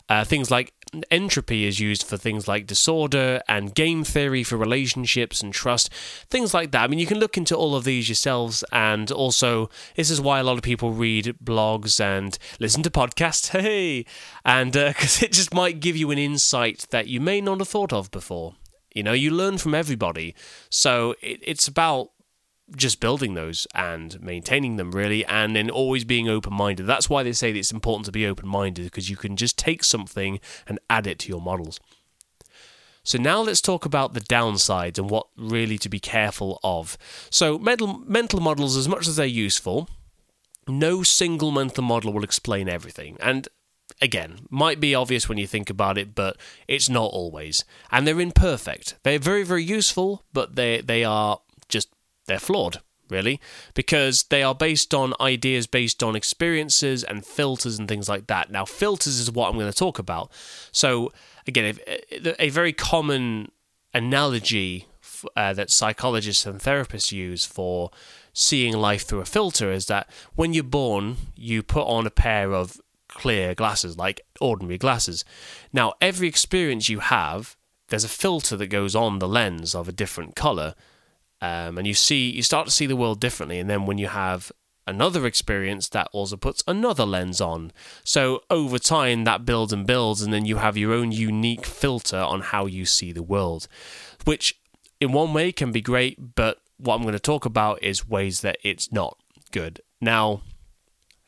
Uh, 0.08 0.24
things 0.24 0.50
like 0.50 0.72
entropy 1.10 1.64
is 1.66 1.80
used 1.80 2.02
for 2.02 2.16
things 2.16 2.46
like 2.46 2.66
disorder 2.66 3.40
and 3.48 3.74
game 3.74 4.04
theory 4.04 4.42
for 4.42 4.56
relationships 4.56 5.42
and 5.42 5.52
trust, 5.52 5.92
things 6.28 6.52
like 6.52 6.70
that. 6.72 6.84
I 6.84 6.86
mean, 6.86 6.98
you 6.98 7.06
can 7.06 7.18
look 7.18 7.36
into 7.36 7.56
all 7.56 7.74
of 7.74 7.84
these 7.84 8.08
yourselves, 8.08 8.64
and 8.72 9.10
also 9.10 9.70
this 9.96 10.10
is 10.10 10.20
why 10.20 10.40
a 10.40 10.44
lot 10.44 10.58
of 10.58 10.62
people 10.62 10.92
read 10.92 11.36
blogs 11.42 12.00
and 12.00 12.38
listen 12.60 12.82
to 12.82 12.90
podcasts. 12.90 13.52
Hey, 13.62 14.06
and 14.44 14.72
because 14.72 15.22
uh, 15.22 15.26
it 15.26 15.32
just 15.32 15.54
might 15.54 15.78
give 15.78 15.96
you 15.96 16.10
an 16.10 16.18
insight 16.18 16.86
that 16.90 17.06
you 17.06 17.20
may 17.20 17.40
not 17.40 17.58
have 17.58 17.68
thought 17.68 17.92
of 17.92 18.10
before. 18.10 18.54
You 18.94 19.02
know, 19.02 19.12
you 19.12 19.30
learn 19.30 19.58
from 19.58 19.74
everybody, 19.74 20.34
so 20.68 21.14
it, 21.20 21.40
it's 21.42 21.68
about 21.68 22.10
just 22.76 23.00
building 23.00 23.34
those 23.34 23.66
and 23.74 24.20
maintaining 24.20 24.76
them 24.76 24.92
really 24.92 25.24
and 25.26 25.54
then 25.54 25.70
always 25.70 26.04
being 26.04 26.28
open-minded 26.28 26.86
that's 26.86 27.10
why 27.10 27.22
they 27.22 27.32
say 27.32 27.52
that 27.52 27.58
it's 27.58 27.72
important 27.72 28.06
to 28.06 28.12
be 28.12 28.26
open-minded 28.26 28.84
because 28.84 29.10
you 29.10 29.16
can 29.16 29.36
just 29.36 29.58
take 29.58 29.84
something 29.84 30.40
and 30.66 30.78
add 30.88 31.06
it 31.06 31.18
to 31.18 31.28
your 31.28 31.40
models 31.40 31.78
so 33.04 33.18
now 33.18 33.40
let's 33.40 33.60
talk 33.60 33.84
about 33.84 34.14
the 34.14 34.20
downsides 34.20 34.98
and 34.98 35.10
what 35.10 35.26
really 35.36 35.78
to 35.78 35.88
be 35.88 36.00
careful 36.00 36.60
of 36.62 36.96
so 37.30 37.58
mental 37.58 37.98
mental 38.06 38.40
models 38.40 38.76
as 38.76 38.88
much 38.88 39.06
as 39.06 39.16
they're 39.16 39.26
useful 39.26 39.88
no 40.68 41.02
single 41.02 41.50
mental 41.50 41.82
model 41.82 42.12
will 42.12 42.24
explain 42.24 42.68
everything 42.68 43.16
and 43.20 43.48
again, 44.00 44.46
might 44.50 44.80
be 44.80 44.94
obvious 44.94 45.28
when 45.28 45.38
you 45.38 45.46
think 45.46 45.70
about 45.70 45.98
it, 45.98 46.14
but 46.14 46.36
it's 46.68 46.88
not 46.88 47.10
always. 47.12 47.64
And 47.90 48.06
they're 48.06 48.20
imperfect. 48.20 48.96
They're 49.02 49.18
very, 49.18 49.44
very 49.44 49.64
useful, 49.64 50.24
but 50.32 50.56
they 50.56 50.80
they 50.80 51.04
are 51.04 51.40
just 51.68 51.88
they're 52.26 52.38
flawed, 52.38 52.80
really, 53.08 53.40
because 53.74 54.24
they 54.24 54.42
are 54.42 54.54
based 54.54 54.94
on 54.94 55.14
ideas 55.20 55.66
based 55.66 56.02
on 56.02 56.16
experiences 56.16 57.04
and 57.04 57.24
filters 57.24 57.78
and 57.78 57.88
things 57.88 58.08
like 58.08 58.26
that. 58.26 58.50
Now, 58.50 58.64
filters 58.64 59.18
is 59.18 59.30
what 59.30 59.48
I'm 59.48 59.58
going 59.58 59.70
to 59.70 59.76
talk 59.78 59.98
about. 59.98 60.30
So, 60.70 61.12
again, 61.46 61.78
a 62.38 62.50
very 62.50 62.72
common 62.72 63.50
analogy 63.94 64.86
uh, 65.36 65.52
that 65.52 65.70
psychologists 65.70 66.46
and 66.46 66.60
therapists 66.60 67.12
use 67.12 67.44
for 67.44 67.90
seeing 68.32 68.76
life 68.76 69.02
through 69.02 69.20
a 69.20 69.26
filter 69.26 69.70
is 69.70 69.86
that 69.86 70.08
when 70.34 70.52
you're 70.52 70.64
born, 70.64 71.16
you 71.36 71.62
put 71.62 71.86
on 71.86 72.06
a 72.06 72.10
pair 72.10 72.52
of 72.52 72.80
clear 73.08 73.54
glasses, 73.54 73.98
like 73.98 74.22
ordinary 74.40 74.78
glasses. 74.78 75.24
Now, 75.72 75.92
every 76.00 76.28
experience 76.28 76.88
you 76.88 77.00
have, 77.00 77.56
there's 77.88 78.04
a 78.04 78.08
filter 78.08 78.56
that 78.56 78.68
goes 78.68 78.96
on 78.96 79.18
the 79.18 79.28
lens 79.28 79.74
of 79.74 79.86
a 79.86 79.92
different 79.92 80.34
color 80.34 80.74
um, 81.42 81.76
and 81.76 81.88
you 81.88 81.92
see 81.92 82.30
you 82.30 82.42
start 82.42 82.66
to 82.66 82.72
see 82.72 82.86
the 82.86 82.96
world 82.96 83.20
differently. 83.20 83.58
And 83.58 83.68
then 83.68 83.84
when 83.84 83.98
you 83.98 84.06
have 84.06 84.52
another 84.86 85.26
experience 85.26 85.88
that 85.88 86.08
also 86.12 86.36
puts 86.36 86.62
another 86.68 87.04
lens 87.04 87.40
on. 87.40 87.72
So 88.04 88.42
over 88.48 88.78
time 88.78 89.24
that 89.24 89.44
builds 89.44 89.72
and 89.72 89.84
builds. 89.84 90.22
And 90.22 90.32
then 90.32 90.44
you 90.44 90.56
have 90.56 90.76
your 90.76 90.92
own 90.92 91.10
unique 91.10 91.66
filter 91.66 92.18
on 92.18 92.40
how 92.40 92.66
you 92.66 92.86
see 92.86 93.12
the 93.12 93.22
world 93.22 93.68
which 94.24 94.60
in 95.00 95.10
one 95.12 95.34
way 95.34 95.50
can 95.50 95.72
be 95.72 95.80
great. 95.80 96.34
But 96.36 96.58
what 96.76 96.94
i'm 96.94 97.02
going 97.02 97.12
to 97.12 97.18
talk 97.18 97.44
about 97.44 97.82
is 97.82 98.08
ways 98.08 98.40
that 98.42 98.58
it's 98.62 98.92
not 98.92 99.18
good. 99.50 99.80
Now 100.00 100.42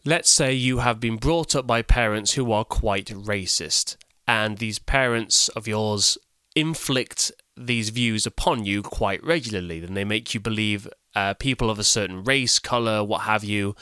let's 0.05 0.31
say 0.31 0.53
you 0.53 0.79
have 0.79 1.01
been 1.01 1.17
brought 1.17 1.57
up 1.57 1.67
by 1.67 1.83
parents 1.83 2.35
who 2.35 2.53
are 2.53 2.65
quite 2.65 3.07
racist. 3.07 3.97
And 4.29 4.59
these 4.59 4.79
parents 4.79 5.49
of 5.51 5.67
yours 5.67 6.19
inflict 6.55 7.33
these 7.57 7.91
views 7.91 8.27
upon 8.27 8.65
you 8.65 8.83
quite 8.83 9.23
regularly. 9.25 9.81
Then 9.81 9.95
they 9.95 10.05
make 10.05 10.35
you 10.35 10.41
believe 10.41 10.89
uh, 11.15 11.35
people 11.35 11.71
of 11.71 11.79
a 11.79 11.85
certain 11.85 12.25
race, 12.25 12.59
color, 12.59 13.05
what 13.05 13.23
have 13.23 13.45
you, 13.45 13.77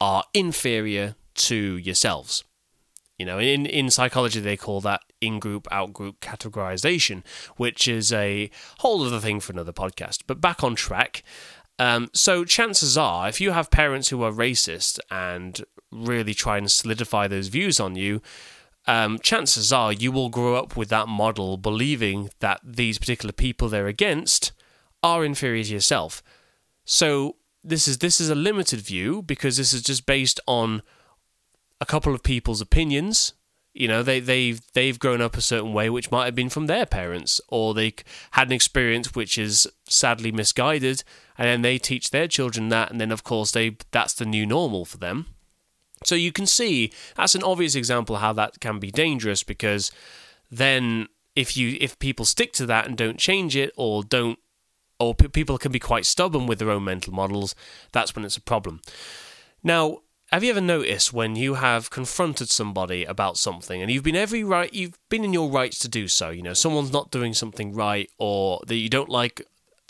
are 0.00 0.24
inferior 0.32 1.14
to 1.34 1.76
yourselves. 1.76 2.44
You 3.18 3.26
know, 3.26 3.38
in, 3.38 3.66
in 3.66 3.90
psychology, 3.90 4.40
they 4.40 4.56
call 4.56 4.80
that 4.82 5.00
in 5.20 5.40
group, 5.40 5.66
out 5.72 5.92
group 5.92 6.20
categorization, 6.20 7.24
which 7.56 7.88
is 7.88 8.12
a 8.12 8.50
whole 8.78 9.02
other 9.02 9.18
thing 9.18 9.40
for 9.40 9.52
another 9.52 9.72
podcast. 9.72 10.22
But 10.26 10.40
back 10.40 10.62
on 10.62 10.76
track. 10.76 11.24
Um, 11.80 12.10
so, 12.12 12.44
chances 12.44 12.96
are, 12.96 13.28
if 13.28 13.40
you 13.40 13.52
have 13.52 13.70
parents 13.70 14.08
who 14.08 14.22
are 14.22 14.32
racist 14.32 14.98
and 15.10 15.64
really 15.90 16.34
try 16.34 16.58
and 16.58 16.70
solidify 16.70 17.28
those 17.28 17.48
views 17.48 17.80
on 17.80 17.96
you, 17.96 18.20
um, 18.88 19.18
chances 19.18 19.70
are 19.70 19.92
you 19.92 20.10
will 20.10 20.30
grow 20.30 20.54
up 20.54 20.74
with 20.74 20.88
that 20.88 21.08
model 21.08 21.58
believing 21.58 22.30
that 22.40 22.58
these 22.64 22.98
particular 22.98 23.32
people 23.32 23.68
they're 23.68 23.86
against 23.86 24.52
are 25.02 25.26
inferior 25.26 25.62
to 25.62 25.74
yourself. 25.74 26.22
So 26.86 27.36
this 27.62 27.86
is 27.86 27.98
this 27.98 28.18
is 28.18 28.30
a 28.30 28.34
limited 28.34 28.80
view 28.80 29.20
because 29.20 29.58
this 29.58 29.74
is 29.74 29.82
just 29.82 30.06
based 30.06 30.40
on 30.46 30.82
a 31.82 31.86
couple 31.86 32.14
of 32.14 32.22
people's 32.22 32.62
opinions. 32.62 33.34
You 33.74 33.88
know, 33.88 34.02
they 34.02 34.20
they've 34.20 34.60
they've 34.72 34.98
grown 34.98 35.20
up 35.20 35.36
a 35.36 35.42
certain 35.42 35.74
way, 35.74 35.90
which 35.90 36.10
might 36.10 36.24
have 36.24 36.34
been 36.34 36.48
from 36.48 36.66
their 36.66 36.86
parents, 36.86 37.42
or 37.48 37.74
they 37.74 37.94
had 38.32 38.48
an 38.48 38.54
experience 38.54 39.14
which 39.14 39.36
is 39.36 39.68
sadly 39.86 40.32
misguided, 40.32 41.04
and 41.36 41.46
then 41.46 41.60
they 41.60 41.76
teach 41.76 42.10
their 42.10 42.26
children 42.26 42.70
that, 42.70 42.90
and 42.90 42.98
then 42.98 43.12
of 43.12 43.22
course 43.22 43.52
they 43.52 43.76
that's 43.90 44.14
the 44.14 44.24
new 44.24 44.46
normal 44.46 44.86
for 44.86 44.96
them. 44.96 45.26
So 46.04 46.14
you 46.14 46.32
can 46.32 46.46
see 46.46 46.92
that's 47.16 47.34
an 47.34 47.42
obvious 47.42 47.74
example 47.74 48.16
how 48.16 48.32
that 48.34 48.60
can 48.60 48.78
be 48.78 48.90
dangerous 48.90 49.42
because 49.42 49.90
then 50.50 51.08
if 51.36 51.56
you 51.56 51.76
if 51.80 51.98
people 51.98 52.24
stick 52.24 52.52
to 52.54 52.66
that 52.66 52.86
and 52.86 52.96
don't 52.96 53.18
change 53.18 53.56
it 53.56 53.72
or 53.76 54.02
don't 54.02 54.38
or 54.98 55.14
p- 55.14 55.28
people 55.28 55.58
can 55.58 55.72
be 55.72 55.78
quite 55.78 56.06
stubborn 56.06 56.46
with 56.46 56.58
their 56.58 56.70
own 56.70 56.84
mental 56.84 57.12
models, 57.12 57.54
that's 57.92 58.16
when 58.16 58.24
it's 58.24 58.36
a 58.36 58.40
problem. 58.40 58.80
Now, 59.62 59.98
have 60.32 60.44
you 60.44 60.50
ever 60.50 60.60
noticed 60.60 61.12
when 61.12 61.36
you 61.36 61.54
have 61.54 61.90
confronted 61.90 62.50
somebody 62.50 63.04
about 63.04 63.38
something 63.38 63.80
and 63.80 63.90
you've 63.90 64.02
been 64.02 64.16
every 64.16 64.44
right 64.44 64.72
you've 64.74 64.98
been 65.08 65.24
in 65.24 65.32
your 65.32 65.50
rights 65.50 65.78
to 65.80 65.88
do 65.88 66.08
so, 66.08 66.30
you 66.30 66.42
know, 66.42 66.54
someone's 66.54 66.92
not 66.92 67.10
doing 67.10 67.32
something 67.32 67.74
right 67.74 68.10
or 68.18 68.60
that 68.66 68.76
you 68.76 68.88
don't 68.88 69.08
like 69.08 69.42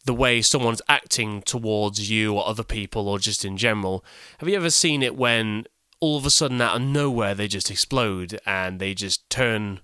the 0.05 0.15
way 0.15 0.41
someone's 0.41 0.83
acting 0.89 1.43
towards 1.43 2.11
you 2.11 2.35
or 2.35 2.47
other 2.47 2.63
people 2.63 3.09
or 3.09 3.19
just 3.19 3.45
in 3.45 3.57
general. 3.57 4.05
Have 4.39 4.49
you 4.49 4.57
ever 4.57 4.71
seen 4.71 5.03
it 5.03 5.17
when 5.17 5.67
all 6.01 6.17
of 6.17 6.27
a 6.27 6.31
sudden 6.31 6.61
out 6.61 6.77
of 6.77 6.83
nowhere 6.83 7.35
they 7.35 7.49
just 7.49 7.71
explode 7.71 8.39
and 8.47 8.79
they 8.79 8.95
just 8.95 9.29
turn 9.31 9.81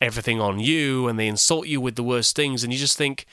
everything 0.00 0.40
on 0.40 0.58
you 0.58 1.06
and 1.06 1.18
they 1.18 1.28
insult 1.28 1.66
you 1.66 1.80
with 1.80 1.94
the 1.94 2.02
worst 2.02 2.34
things. 2.34 2.64
And 2.64 2.72
you 2.72 2.78
just 2.78 2.98
think 2.98 3.26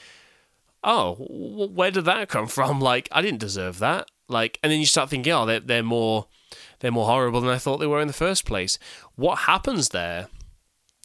oh 0.82 1.16
where 1.28 1.90
did 1.90 2.04
that 2.04 2.28
come 2.28 2.46
from? 2.46 2.80
Like 2.90 3.08
i 3.12 3.20
didn't 3.20 3.40
deserve 3.40 3.78
that. 3.80 4.08
Like 4.28 4.58
and 4.62 4.70
then 4.70 4.80
you 4.80 4.86
start 4.86 5.10
thinking 5.10 5.32
oh 5.32 5.46
they're, 5.46 5.60
they're 5.60 5.82
more 5.82 6.26
they're 6.80 6.90
more 6.90 7.06
horrible 7.06 7.40
than 7.40 7.50
i 7.50 7.58
thought 7.58 7.78
they 7.78 7.86
were 7.86 8.00
in 8.00 8.08
the 8.08 8.12
first 8.12 8.44
place. 8.44 8.78
What 9.16 9.40
happens 9.40 9.90
there 9.90 10.28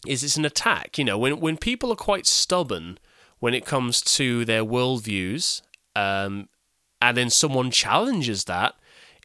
is 0.06 0.24
it's 0.24 0.38
an 0.38 0.46
attack. 0.46 0.98
You 0.98 1.06
know 1.06 1.18
when 1.18 1.40
when 1.40 1.58
people 1.58 1.92
are 1.92 1.98
quite 1.98 2.28
stubborn 2.28 3.00
when 3.40 3.54
it 3.54 3.66
comes 3.66 4.02
to 4.02 4.46
their 4.46 4.64
worldviews 4.64 5.62
um, 5.96 6.50
and 7.02 7.18
then 7.18 7.30
someone 7.30 7.72
challenges 7.72 8.46
that 8.46 8.76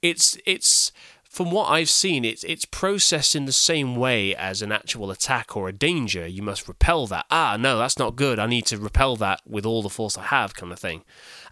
it's 0.03 0.39
it's 0.47 0.93
from 1.31 1.53
what 1.53 1.71
I've 1.71 1.89
seen, 1.89 2.25
it's 2.25 2.43
it's 2.43 2.65
processed 2.65 3.37
in 3.37 3.45
the 3.45 3.53
same 3.53 3.95
way 3.95 4.35
as 4.35 4.63
an 4.63 4.73
actual 4.73 5.13
attack 5.13 5.57
or 5.57 5.69
a 5.69 5.73
danger. 5.73 6.27
You 6.27 6.43
must 6.43 6.67
repel 6.67 7.07
that. 7.07 7.25
Ah, 7.31 7.57
no, 7.57 7.79
that's 7.79 8.01
not 8.01 8.17
good. 8.17 8.41
I 8.41 8.47
need 8.47 8.67
to 8.67 8.79
repel 8.79 9.15
that 9.17 9.41
with 9.47 9.65
all 9.65 9.81
the 9.81 9.89
force 9.89 10.19
I 10.19 10.25
have, 10.25 10.57
kind 10.57 10.73
of 10.73 10.81
thing. 10.81 11.05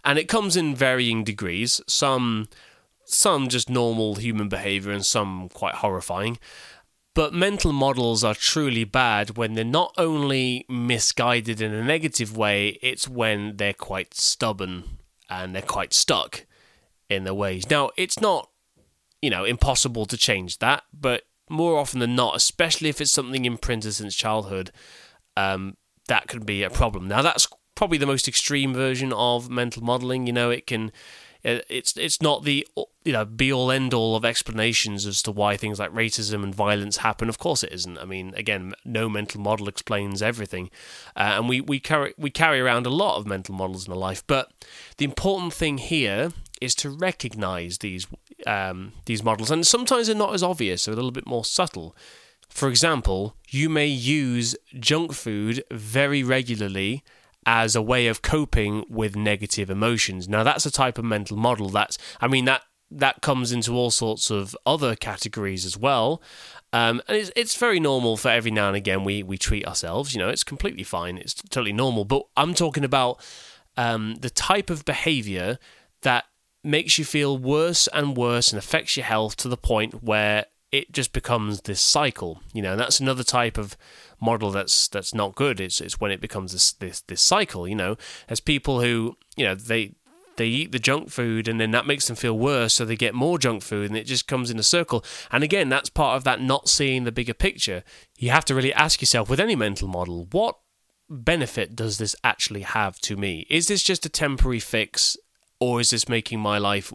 And 0.03 0.19
it 0.19 0.27
comes 0.27 0.57
in 0.57 0.75
varying 0.75 1.23
degrees. 1.23 1.79
Some 1.87 2.49
some 3.05 3.47
just 3.47 3.69
normal 3.69 4.15
human 4.15 4.49
behavior, 4.49 4.91
and 4.91 5.05
some 5.05 5.47
quite 5.47 5.75
horrifying. 5.75 6.39
But 7.15 7.33
mental 7.33 7.71
models 7.71 8.21
are 8.21 8.35
truly 8.35 8.83
bad 8.83 9.37
when 9.37 9.53
they're 9.53 9.63
not 9.63 9.93
only 9.97 10.65
misguided 10.67 11.61
in 11.61 11.73
a 11.73 11.83
negative 11.83 12.35
way, 12.35 12.77
it's 12.81 13.07
when 13.07 13.55
they're 13.55 13.73
quite 13.73 14.13
stubborn 14.13 14.83
and 15.29 15.55
they're 15.55 15.61
quite 15.61 15.93
stuck 15.93 16.45
in 17.09 17.23
their 17.23 17.33
ways. 17.33 17.69
Now, 17.69 17.91
it's 17.97 18.19
not 18.19 18.48
you 19.21 19.29
know, 19.29 19.43
impossible 19.43 20.05
to 20.05 20.17
change 20.17 20.59
that. 20.59 20.83
But 20.93 21.23
more 21.49 21.77
often 21.77 21.99
than 21.99 22.15
not, 22.15 22.35
especially 22.35 22.89
if 22.89 23.01
it's 23.01 23.11
something 23.11 23.45
imprinted 23.45 23.93
since 23.93 24.15
childhood, 24.15 24.71
um, 25.35 25.77
that 26.07 26.27
can 26.27 26.43
be 26.43 26.63
a 26.63 26.69
problem. 26.69 27.07
Now, 27.07 27.21
that's 27.21 27.47
probably 27.75 27.97
the 27.97 28.05
most 28.05 28.27
extreme 28.27 28.73
version 28.73 29.13
of 29.13 29.49
mental 29.49 29.83
modeling. 29.83 30.27
You 30.27 30.33
know, 30.33 30.49
it 30.49 30.67
can. 30.67 30.91
It's 31.41 31.95
it's 31.95 32.21
not 32.21 32.43
the 32.43 32.67
you 33.05 33.13
know 33.13 33.23
be 33.23 33.53
all 33.53 33.71
end 33.71 33.93
all 33.93 34.17
of 34.17 34.25
explanations 34.25 35.05
as 35.05 35.21
to 35.21 35.31
why 35.31 35.55
things 35.55 35.79
like 35.79 35.93
racism 35.93 36.43
and 36.43 36.53
violence 36.53 36.97
happen. 36.97 37.29
Of 37.29 37.39
course, 37.39 37.63
it 37.63 37.71
isn't. 37.71 37.97
I 37.97 38.03
mean, 38.03 38.33
again, 38.35 38.73
no 38.83 39.07
mental 39.07 39.39
model 39.39 39.69
explains 39.69 40.21
everything, 40.21 40.69
uh, 41.15 41.35
and 41.37 41.47
we 41.47 41.61
we 41.61 41.79
carry 41.79 42.13
we 42.17 42.29
carry 42.29 42.59
around 42.59 42.85
a 42.85 42.89
lot 42.89 43.17
of 43.17 43.25
mental 43.25 43.55
models 43.55 43.87
in 43.87 43.93
our 43.93 43.97
life. 43.97 44.21
But 44.27 44.51
the 44.97 45.05
important 45.05 45.53
thing 45.53 45.77
here 45.77 46.33
is 46.59 46.75
to 46.75 46.89
recognize 46.89 47.77
these 47.77 48.05
um, 48.47 48.93
these 49.05 49.23
models, 49.23 49.51
and 49.51 49.65
sometimes 49.65 50.07
they're 50.07 50.15
not 50.15 50.33
as 50.33 50.43
obvious; 50.43 50.85
they're 50.85 50.93
a 50.93 50.95
little 50.95 51.11
bit 51.11 51.27
more 51.27 51.45
subtle. 51.45 51.95
For 52.49 52.67
example, 52.67 53.35
you 53.49 53.69
may 53.69 53.87
use 53.87 54.55
junk 54.79 55.13
food 55.13 55.63
very 55.71 56.23
regularly 56.23 57.03
as 57.45 57.75
a 57.75 57.81
way 57.81 58.07
of 58.07 58.21
coping 58.21 58.85
with 58.89 59.15
negative 59.15 59.69
emotions. 59.69 60.27
Now 60.27 60.43
that's 60.43 60.65
a 60.65 60.71
type 60.71 60.97
of 60.97 61.05
mental 61.05 61.37
model 61.37 61.69
that's 61.69 61.97
I 62.19 62.27
mean 62.27 62.45
that 62.45 62.63
that 62.91 63.21
comes 63.21 63.51
into 63.51 63.73
all 63.73 63.91
sorts 63.91 64.31
of 64.31 64.57
other 64.65 64.95
categories 64.95 65.65
as 65.65 65.77
well. 65.77 66.21
Um, 66.73 67.01
and 67.07 67.17
it's, 67.17 67.31
it's 67.35 67.55
very 67.55 67.79
normal 67.79 68.17
for 68.17 68.29
every 68.29 68.51
now 68.51 68.67
and 68.67 68.75
again 68.75 69.03
we, 69.03 69.21
we 69.21 69.37
treat 69.37 69.65
ourselves, 69.65 70.13
you 70.13 70.19
know, 70.19 70.29
it's 70.29 70.43
completely 70.43 70.83
fine. 70.83 71.17
It's 71.17 71.35
totally 71.35 71.73
normal. 71.73 72.03
But 72.05 72.23
I'm 72.35 72.53
talking 72.53 72.83
about 72.83 73.19
um, 73.77 74.15
the 74.15 74.29
type 74.29 74.69
of 74.69 74.85
behavior 74.85 75.59
that 76.01 76.25
makes 76.63 76.97
you 76.97 77.05
feel 77.05 77.37
worse 77.37 77.87
and 77.93 78.17
worse 78.17 78.51
and 78.51 78.59
affects 78.59 78.97
your 78.97 79.05
health 79.05 79.35
to 79.37 79.47
the 79.47 79.57
point 79.57 80.03
where 80.03 80.45
it 80.71 80.91
just 80.91 81.13
becomes 81.13 81.61
this 81.61 81.81
cycle. 81.81 82.41
You 82.53 82.61
know, 82.61 82.75
that's 82.75 82.99
another 82.99 83.23
type 83.23 83.57
of 83.57 83.77
model 84.21 84.51
that's 84.51 84.87
that's 84.87 85.13
not 85.13 85.35
good. 85.35 85.59
It's 85.59 85.81
it's 85.81 85.99
when 85.99 86.11
it 86.11 86.21
becomes 86.21 86.51
this 86.51 86.71
this 86.73 87.01
this 87.01 87.21
cycle. 87.21 87.67
You 87.67 87.75
know, 87.75 87.97
as 88.27 88.39
people 88.39 88.81
who 88.81 89.17
you 89.35 89.45
know 89.45 89.55
they 89.55 89.95
they 90.39 90.47
eat 90.47 90.71
the 90.71 90.79
junk 90.79 91.09
food 91.09 91.47
and 91.47 91.59
then 91.59 91.71
that 91.71 91.85
makes 91.85 92.07
them 92.07 92.15
feel 92.15 92.37
worse, 92.37 92.73
so 92.73 92.85
they 92.85 92.95
get 92.95 93.13
more 93.13 93.37
junk 93.37 93.61
food 93.61 93.89
and 93.89 93.97
it 93.97 94.05
just 94.05 94.27
comes 94.27 94.49
in 94.49 94.57
a 94.57 94.63
circle. 94.63 95.03
And 95.31 95.43
again, 95.43 95.69
that's 95.69 95.89
part 95.89 96.15
of 96.15 96.23
that 96.23 96.41
not 96.41 96.69
seeing 96.69 97.03
the 97.03 97.11
bigger 97.11 97.33
picture. 97.33 97.83
You 98.17 98.29
have 98.31 98.45
to 98.45 98.55
really 98.55 98.73
ask 98.73 99.01
yourself 99.01 99.29
with 99.29 99.39
any 99.39 99.55
mental 99.55 99.87
model, 99.89 100.27
what 100.31 100.57
benefit 101.09 101.75
does 101.75 101.97
this 101.97 102.15
actually 102.23 102.61
have 102.61 102.99
to 102.99 103.17
me? 103.17 103.45
Is 103.49 103.67
this 103.67 103.83
just 103.83 104.05
a 104.05 104.09
temporary 104.09 104.59
fix 104.59 105.17
or 105.59 105.79
is 105.79 105.89
this 105.89 106.09
making 106.09 106.39
my 106.39 106.57
life 106.57 106.93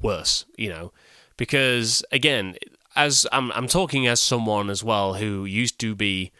worse? 0.00 0.44
You 0.56 0.68
know, 0.68 0.92
because 1.36 2.04
again, 2.12 2.56
as 2.96 3.26
I'm, 3.32 3.52
I'm 3.52 3.68
talking 3.68 4.06
as 4.06 4.20
someone 4.20 4.70
as 4.70 4.84
well 4.84 5.14
who 5.14 5.44
used 5.44 5.78
to 5.80 5.94
be, 5.94 6.32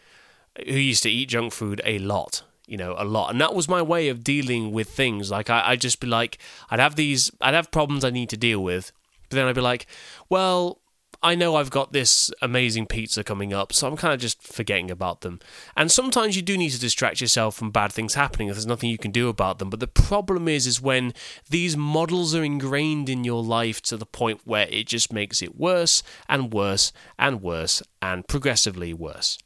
who 0.65 0.73
used 0.73 1.03
to 1.03 1.09
eat 1.09 1.29
junk 1.29 1.53
food 1.53 1.81
a 1.83 1.99
lot, 1.99 2.43
you 2.65 2.77
know, 2.77 2.95
a 2.97 3.03
lot. 3.03 3.31
And 3.31 3.41
that 3.41 3.53
was 3.53 3.67
my 3.67 3.81
way 3.81 4.07
of 4.09 4.23
dealing 4.23 4.71
with 4.71 4.89
things. 4.89 5.31
Like, 5.31 5.49
I, 5.49 5.63
I'd 5.67 5.81
just 5.81 5.99
be 5.99 6.07
like, 6.07 6.37
I'd 6.69 6.79
have 6.79 6.95
these, 6.95 7.31
I'd 7.41 7.53
have 7.53 7.71
problems 7.71 8.05
I 8.05 8.09
need 8.09 8.29
to 8.29 8.37
deal 8.37 8.63
with. 8.63 8.91
But 9.29 9.35
then 9.35 9.47
I'd 9.47 9.55
be 9.55 9.61
like, 9.61 9.87
well, 10.29 10.79
I 11.25 11.33
know 11.33 11.55
I've 11.55 11.71
got 11.71 11.91
this 11.91 12.29
amazing 12.39 12.85
pizza 12.85 13.23
coming 13.23 13.51
up, 13.51 13.73
so 13.73 13.87
I'm 13.87 13.97
kind 13.97 14.13
of 14.13 14.19
just 14.19 14.43
forgetting 14.43 14.91
about 14.91 15.21
them. 15.21 15.39
And 15.75 15.91
sometimes 15.91 16.35
you 16.35 16.43
do 16.43 16.55
need 16.55 16.69
to 16.69 16.79
distract 16.79 17.19
yourself 17.19 17.55
from 17.55 17.71
bad 17.71 17.91
things 17.91 18.13
happening 18.13 18.47
if 18.47 18.53
there's 18.53 18.67
nothing 18.67 18.91
you 18.91 18.99
can 18.99 19.09
do 19.09 19.27
about 19.27 19.57
them. 19.57 19.71
But 19.71 19.79
the 19.79 19.87
problem 19.87 20.47
is, 20.47 20.67
is 20.67 20.79
when 20.79 21.15
these 21.49 21.75
models 21.75 22.35
are 22.35 22.43
ingrained 22.43 23.09
in 23.09 23.23
your 23.23 23.41
life 23.41 23.81
to 23.83 23.97
the 23.97 24.05
point 24.05 24.41
where 24.45 24.67
it 24.69 24.85
just 24.85 25.11
makes 25.11 25.41
it 25.41 25.57
worse 25.57 26.03
and 26.29 26.53
worse 26.53 26.93
and 27.17 27.41
worse 27.41 27.81
and 28.03 28.27
progressively 28.27 28.93
worse. 28.93 29.39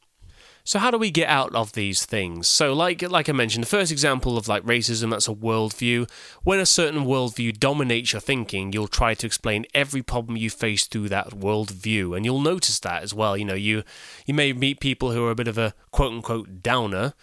So 0.70 0.78
how 0.78 0.92
do 0.92 1.00
we 1.00 1.10
get 1.10 1.28
out 1.30 1.56
of 1.56 1.72
these 1.72 2.06
things? 2.06 2.48
So 2.48 2.74
like 2.74 3.02
like 3.02 3.28
I 3.28 3.32
mentioned, 3.32 3.64
the 3.64 3.68
first 3.68 3.92
example 3.92 4.38
of 4.38 4.48
like 4.48 4.62
racism, 4.62 5.10
that's 5.10 5.28
a 5.28 5.34
worldview. 5.34 6.08
When 6.44 6.60
a 6.60 6.66
certain 6.68 7.06
worldview 7.06 7.60
dominates 7.60 8.14
your 8.14 8.20
thinking, 8.20 8.72
you'll 8.72 8.88
try 8.88 9.16
to 9.16 9.26
explain 9.26 9.66
every 9.74 10.04
problem 10.04 10.38
you 10.38 10.52
face 10.52 10.86
through 10.86 11.10
that 11.10 11.32
worldview. 11.32 12.16
And 12.16 12.24
you'll 12.24 12.40
notice 12.40 12.80
that 12.82 13.02
as 13.02 13.16
well. 13.16 13.36
You 13.36 13.46
know, 13.46 13.56
you 13.56 13.82
you 14.28 14.36
may 14.36 14.54
meet 14.54 14.80
people 14.80 15.12
who 15.12 15.26
are 15.26 15.32
a 15.32 15.36
bit 15.42 15.48
of 15.48 15.58
a 15.58 15.74
quote 15.90 16.14
unquote 16.14 16.62
downer. 16.62 17.16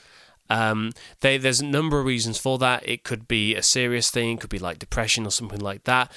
Um, 0.51 0.91
they, 1.21 1.39
there's 1.39 1.61
a 1.61 1.65
number 1.65 2.01
of 2.01 2.07
reasons 2.07 2.39
for 2.39 2.59
that. 2.59 2.83
It 2.85 3.05
could 3.05 3.29
be 3.29 3.55
a 3.55 3.63
serious 3.63 4.11
thing, 4.11 4.33
it 4.33 4.41
could 4.41 4.51
be 4.51 4.59
like 4.59 4.81
depression 4.81 5.25
or 5.25 5.31
something 5.31 5.61
like 5.61 5.85
that, 5.85 6.11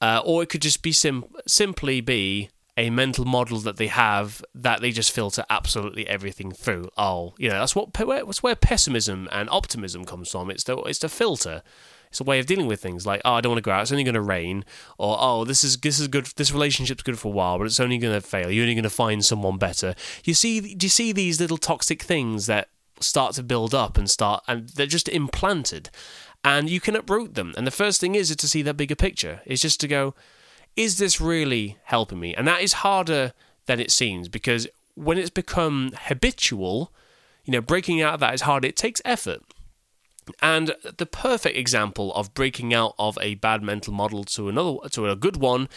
uh, 0.00 0.22
or 0.24 0.44
it 0.44 0.50
could 0.50 0.62
just 0.62 0.82
be 0.82 0.92
sim- 0.92 1.24
simply 1.48 2.00
be 2.00 2.50
a 2.76 2.90
mental 2.90 3.24
model 3.24 3.58
that 3.60 3.76
they 3.76 3.86
have 3.86 4.44
that 4.54 4.80
they 4.80 4.90
just 4.90 5.10
filter 5.10 5.44
absolutely 5.48 6.06
everything 6.06 6.52
through. 6.52 6.88
Oh, 6.96 7.34
you 7.38 7.48
know, 7.48 7.60
that's 7.60 7.74
what 7.74 7.92
that's 7.92 8.42
where 8.42 8.54
pessimism 8.54 9.28
and 9.32 9.48
optimism 9.50 10.04
comes 10.04 10.30
from. 10.30 10.50
It's 10.50 10.64
the 10.64 10.76
it's 10.82 10.98
the 10.98 11.08
filter. 11.08 11.62
It's 12.08 12.20
a 12.20 12.24
way 12.24 12.38
of 12.38 12.46
dealing 12.46 12.66
with 12.66 12.80
things 12.80 13.04
like, 13.04 13.20
oh, 13.24 13.34
I 13.34 13.40
don't 13.40 13.50
want 13.50 13.58
to 13.58 13.68
go 13.68 13.72
out. 13.72 13.82
It's 13.82 13.92
only 13.92 14.04
going 14.04 14.14
to 14.14 14.20
rain, 14.20 14.64
or 14.96 15.16
oh, 15.18 15.44
this 15.44 15.64
is 15.64 15.76
this 15.78 15.98
is 15.98 16.08
good. 16.08 16.26
This 16.36 16.52
relationship's 16.52 17.02
good 17.02 17.18
for 17.18 17.28
a 17.28 17.32
while, 17.32 17.58
but 17.58 17.64
it's 17.64 17.80
only 17.80 17.98
going 17.98 18.14
to 18.14 18.26
fail. 18.26 18.50
You're 18.50 18.62
only 18.62 18.74
going 18.74 18.84
to 18.84 18.90
find 18.90 19.24
someone 19.24 19.58
better. 19.58 19.94
You 20.24 20.34
see, 20.34 20.74
do 20.74 20.86
you 20.86 20.90
see 20.90 21.12
these 21.12 21.40
little 21.40 21.58
toxic 21.58 22.02
things 22.02 22.46
that 22.46 22.68
start 23.00 23.34
to 23.34 23.42
build 23.42 23.74
up 23.74 23.98
and 23.98 24.08
start, 24.08 24.44
and 24.46 24.68
they're 24.70 24.86
just 24.86 25.08
implanted, 25.08 25.90
and 26.44 26.70
you 26.70 26.80
can 26.80 26.96
uproot 26.96 27.34
them. 27.34 27.54
And 27.56 27.66
the 27.66 27.70
first 27.70 28.00
thing 28.00 28.14
is, 28.14 28.30
is 28.30 28.36
to 28.36 28.48
see 28.48 28.62
that 28.62 28.76
bigger 28.76 28.96
picture. 28.96 29.40
Is 29.44 29.60
just 29.60 29.80
to 29.80 29.88
go, 29.88 30.14
is 30.76 30.98
this 30.98 31.20
really 31.20 31.78
helping 31.84 32.20
me? 32.20 32.34
And 32.34 32.46
that 32.46 32.60
is 32.60 32.74
harder 32.74 33.32
than 33.66 33.80
it 33.80 33.90
seems 33.90 34.28
because 34.28 34.68
when 34.94 35.18
it's 35.18 35.30
become 35.30 35.92
habitual, 36.04 36.92
you 37.44 37.52
know, 37.52 37.60
breaking 37.60 38.02
out 38.02 38.14
of 38.14 38.20
that 38.20 38.34
is 38.34 38.42
hard. 38.42 38.64
It 38.64 38.76
takes 38.76 39.00
effort. 39.04 39.40
And 40.42 40.74
the 40.82 41.06
perfect 41.06 41.56
example 41.56 42.12
of 42.14 42.34
breaking 42.34 42.74
out 42.74 42.94
of 42.98 43.16
a 43.20 43.36
bad 43.36 43.62
mental 43.62 43.92
model 43.92 44.24
to 44.24 44.48
another 44.48 44.88
to 44.88 45.08
a 45.08 45.14
good 45.14 45.36
one 45.36 45.68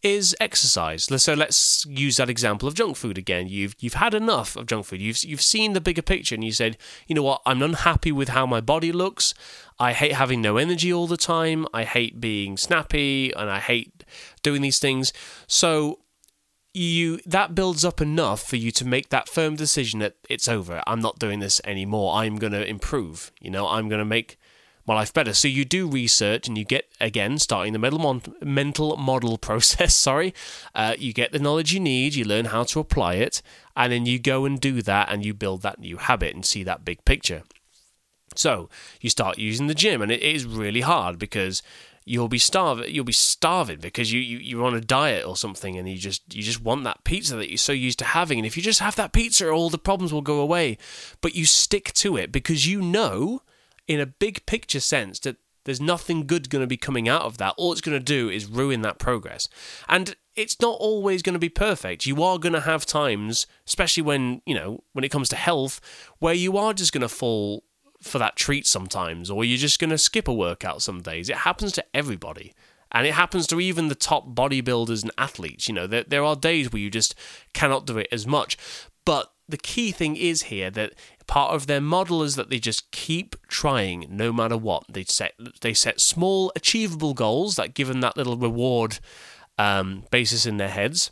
is 0.00 0.36
exercise. 0.38 1.08
So 1.20 1.34
let's 1.34 1.84
use 1.86 2.18
that 2.18 2.30
example 2.30 2.68
of 2.68 2.74
junk 2.74 2.96
food 2.96 3.18
again. 3.18 3.48
You've 3.48 3.74
you've 3.80 3.94
had 3.94 4.14
enough 4.14 4.54
of 4.54 4.66
junk 4.66 4.86
food. 4.86 5.00
You've 5.00 5.24
you've 5.24 5.42
seen 5.42 5.72
the 5.72 5.80
bigger 5.80 6.02
picture 6.02 6.36
and 6.36 6.44
you 6.44 6.52
said, 6.52 6.76
"You 7.08 7.16
know 7.16 7.24
what? 7.24 7.42
I'm 7.44 7.62
unhappy 7.62 8.12
with 8.12 8.28
how 8.28 8.46
my 8.46 8.60
body 8.60 8.92
looks. 8.92 9.34
I 9.80 9.92
hate 9.92 10.12
having 10.12 10.40
no 10.40 10.56
energy 10.56 10.92
all 10.92 11.08
the 11.08 11.16
time. 11.16 11.66
I 11.74 11.82
hate 11.82 12.20
being 12.20 12.56
snappy 12.56 13.32
and 13.34 13.50
I 13.50 13.58
hate 13.58 13.95
doing 14.42 14.62
these 14.62 14.78
things." 14.78 15.12
So 15.46 16.00
you 16.76 17.18
that 17.24 17.54
builds 17.54 17.84
up 17.84 18.00
enough 18.00 18.42
for 18.42 18.56
you 18.56 18.70
to 18.70 18.84
make 18.84 19.08
that 19.08 19.28
firm 19.28 19.56
decision 19.56 20.00
that 20.00 20.16
it's 20.28 20.46
over. 20.46 20.82
I'm 20.86 21.00
not 21.00 21.18
doing 21.18 21.40
this 21.40 21.60
anymore. 21.64 22.14
I'm 22.14 22.36
going 22.36 22.52
to 22.52 22.66
improve. 22.66 23.32
You 23.40 23.50
know, 23.50 23.66
I'm 23.66 23.88
going 23.88 23.98
to 23.98 24.04
make 24.04 24.38
my 24.86 24.94
life 24.94 25.12
better. 25.12 25.32
So 25.32 25.48
you 25.48 25.64
do 25.64 25.88
research 25.88 26.46
and 26.46 26.56
you 26.56 26.64
get 26.64 26.88
again 27.00 27.38
starting 27.38 27.72
the 27.72 27.78
mental 27.78 27.98
mon- 27.98 28.34
mental 28.42 28.96
model 28.96 29.38
process. 29.48 29.94
Sorry, 29.94 30.34
uh, 30.74 30.94
you 30.98 31.12
get 31.12 31.32
the 31.32 31.38
knowledge 31.38 31.72
you 31.72 31.80
need. 31.80 32.14
You 32.14 32.24
learn 32.24 32.46
how 32.46 32.64
to 32.64 32.80
apply 32.80 33.14
it, 33.14 33.42
and 33.74 33.92
then 33.92 34.06
you 34.06 34.18
go 34.18 34.44
and 34.44 34.60
do 34.60 34.82
that, 34.82 35.10
and 35.10 35.24
you 35.24 35.34
build 35.34 35.62
that 35.62 35.80
new 35.80 35.96
habit 35.96 36.34
and 36.34 36.44
see 36.44 36.62
that 36.64 36.84
big 36.84 37.04
picture. 37.04 37.42
So 38.34 38.68
you 39.00 39.08
start 39.08 39.38
using 39.38 39.66
the 39.66 39.74
gym, 39.74 40.02
and 40.02 40.12
it 40.12 40.22
is 40.22 40.44
really 40.44 40.82
hard 40.82 41.18
because 41.18 41.62
you'll 42.08 42.28
be 42.28 42.38
starving 42.38 42.94
you'll 42.94 43.04
be 43.04 43.12
starving 43.12 43.80
because 43.80 44.12
you, 44.12 44.20
you 44.20 44.38
you're 44.38 44.64
on 44.64 44.74
a 44.74 44.80
diet 44.80 45.26
or 45.26 45.36
something 45.36 45.76
and 45.76 45.88
you 45.88 45.98
just 45.98 46.22
you 46.34 46.42
just 46.42 46.62
want 46.62 46.84
that 46.84 47.02
pizza 47.04 47.34
that 47.36 47.50
you're 47.50 47.58
so 47.58 47.72
used 47.72 47.98
to 47.98 48.04
having. 48.04 48.38
And 48.38 48.46
if 48.46 48.56
you 48.56 48.62
just 48.62 48.80
have 48.80 48.96
that 48.96 49.12
pizza 49.12 49.50
all 49.50 49.68
the 49.68 49.76
problems 49.76 50.12
will 50.12 50.22
go 50.22 50.40
away. 50.40 50.78
But 51.20 51.34
you 51.34 51.44
stick 51.44 51.92
to 51.94 52.16
it 52.16 52.32
because 52.32 52.66
you 52.66 52.80
know 52.80 53.42
in 53.88 54.00
a 54.00 54.06
big 54.06 54.46
picture 54.46 54.80
sense 54.80 55.18
that 55.20 55.36
there's 55.64 55.80
nothing 55.80 56.28
good 56.28 56.48
going 56.48 56.62
to 56.62 56.68
be 56.68 56.76
coming 56.76 57.08
out 57.08 57.22
of 57.22 57.38
that. 57.38 57.54
All 57.58 57.72
it's 57.72 57.80
going 57.80 57.98
to 57.98 58.04
do 58.04 58.30
is 58.30 58.46
ruin 58.46 58.82
that 58.82 59.00
progress. 59.00 59.48
And 59.88 60.14
it's 60.36 60.60
not 60.60 60.76
always 60.78 61.22
going 61.22 61.32
to 61.32 61.40
be 61.40 61.48
perfect. 61.48 62.06
You 62.06 62.22
are 62.22 62.38
going 62.38 62.52
to 62.52 62.60
have 62.60 62.86
times 62.86 63.48
especially 63.66 64.04
when 64.04 64.42
you 64.46 64.54
know 64.54 64.84
when 64.92 65.04
it 65.04 65.10
comes 65.10 65.28
to 65.30 65.36
health 65.36 65.80
where 66.20 66.34
you 66.34 66.56
are 66.56 66.72
just 66.72 66.92
going 66.92 67.02
to 67.02 67.08
fall 67.08 67.64
for 68.06 68.18
that 68.18 68.36
treat 68.36 68.66
sometimes, 68.66 69.30
or 69.30 69.44
you're 69.44 69.58
just 69.58 69.78
going 69.78 69.90
to 69.90 69.98
skip 69.98 70.28
a 70.28 70.32
workout 70.32 70.82
some 70.82 71.02
days. 71.02 71.28
It 71.28 71.38
happens 71.38 71.72
to 71.72 71.84
everybody. 71.94 72.54
And 72.92 73.06
it 73.06 73.14
happens 73.14 73.46
to 73.48 73.60
even 73.60 73.88
the 73.88 73.94
top 73.96 74.28
bodybuilders 74.34 75.02
and 75.02 75.10
athletes. 75.18 75.68
You 75.68 75.74
know, 75.74 75.86
there, 75.86 76.04
there 76.04 76.24
are 76.24 76.36
days 76.36 76.72
where 76.72 76.80
you 76.80 76.88
just 76.88 77.14
cannot 77.52 77.84
do 77.84 77.98
it 77.98 78.08
as 78.12 78.26
much. 78.26 78.56
But 79.04 79.32
the 79.48 79.56
key 79.56 79.90
thing 79.92 80.16
is 80.16 80.44
here 80.44 80.70
that 80.70 80.94
part 81.26 81.54
of 81.54 81.66
their 81.66 81.80
model 81.80 82.22
is 82.22 82.36
that 82.36 82.50
they 82.50 82.58
just 82.58 82.90
keep 82.90 83.36
trying 83.48 84.06
no 84.08 84.32
matter 84.32 84.56
what. 84.56 84.84
They 84.88 85.04
set 85.04 85.34
they 85.60 85.74
set 85.74 86.00
small 86.00 86.52
achievable 86.56 87.14
goals 87.14 87.56
that 87.56 87.74
give 87.74 87.88
them 87.88 88.00
that 88.00 88.16
little 88.16 88.36
reward 88.36 88.98
um, 89.58 90.04
basis 90.10 90.46
in 90.46 90.56
their 90.56 90.68
heads, 90.68 91.10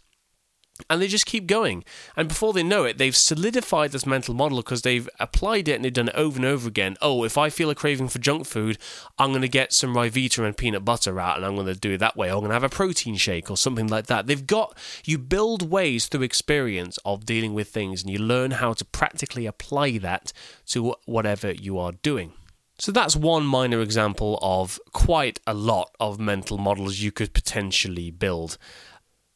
and 0.90 1.00
they 1.00 1.06
just 1.06 1.26
keep 1.26 1.46
going. 1.46 1.84
And 2.16 2.28
before 2.28 2.52
they 2.52 2.64
know 2.64 2.84
it, 2.84 2.98
they've 2.98 3.14
solidified 3.14 3.92
this 3.92 4.06
mental 4.06 4.34
model 4.34 4.58
because 4.58 4.82
they've 4.82 5.08
applied 5.20 5.68
it 5.68 5.74
and 5.74 5.84
they've 5.84 5.92
done 5.92 6.08
it 6.08 6.14
over 6.16 6.36
and 6.36 6.44
over 6.44 6.66
again. 6.66 6.96
Oh, 7.00 7.22
if 7.22 7.38
I 7.38 7.48
feel 7.48 7.70
a 7.70 7.76
craving 7.76 8.08
for 8.08 8.18
junk 8.18 8.46
food, 8.46 8.78
I'm 9.16 9.30
going 9.30 9.42
to 9.42 9.48
get 9.48 9.72
some 9.72 9.94
Ryvita 9.94 10.44
and 10.44 10.56
peanut 10.56 10.84
butter 10.84 11.20
out 11.20 11.36
and 11.36 11.46
I'm 11.46 11.54
going 11.54 11.68
to 11.68 11.78
do 11.78 11.92
it 11.92 11.98
that 11.98 12.16
way. 12.16 12.28
I'm 12.28 12.38
going 12.38 12.48
to 12.48 12.54
have 12.54 12.64
a 12.64 12.68
protein 12.68 13.16
shake 13.16 13.50
or 13.50 13.56
something 13.56 13.86
like 13.86 14.06
that. 14.06 14.26
They've 14.26 14.46
got, 14.46 14.76
you 15.04 15.16
build 15.16 15.70
ways 15.70 16.06
through 16.06 16.22
experience 16.22 16.98
of 17.04 17.24
dealing 17.24 17.54
with 17.54 17.68
things 17.68 18.02
and 18.02 18.10
you 18.10 18.18
learn 18.18 18.52
how 18.52 18.72
to 18.72 18.84
practically 18.84 19.46
apply 19.46 19.98
that 19.98 20.32
to 20.66 20.96
whatever 21.06 21.52
you 21.52 21.78
are 21.78 21.92
doing. 21.92 22.32
So 22.78 22.90
that's 22.90 23.14
one 23.14 23.46
minor 23.46 23.80
example 23.80 24.40
of 24.42 24.80
quite 24.92 25.38
a 25.46 25.54
lot 25.54 25.94
of 26.00 26.18
mental 26.18 26.58
models 26.58 26.98
you 26.98 27.12
could 27.12 27.32
potentially 27.32 28.10
build. 28.10 28.58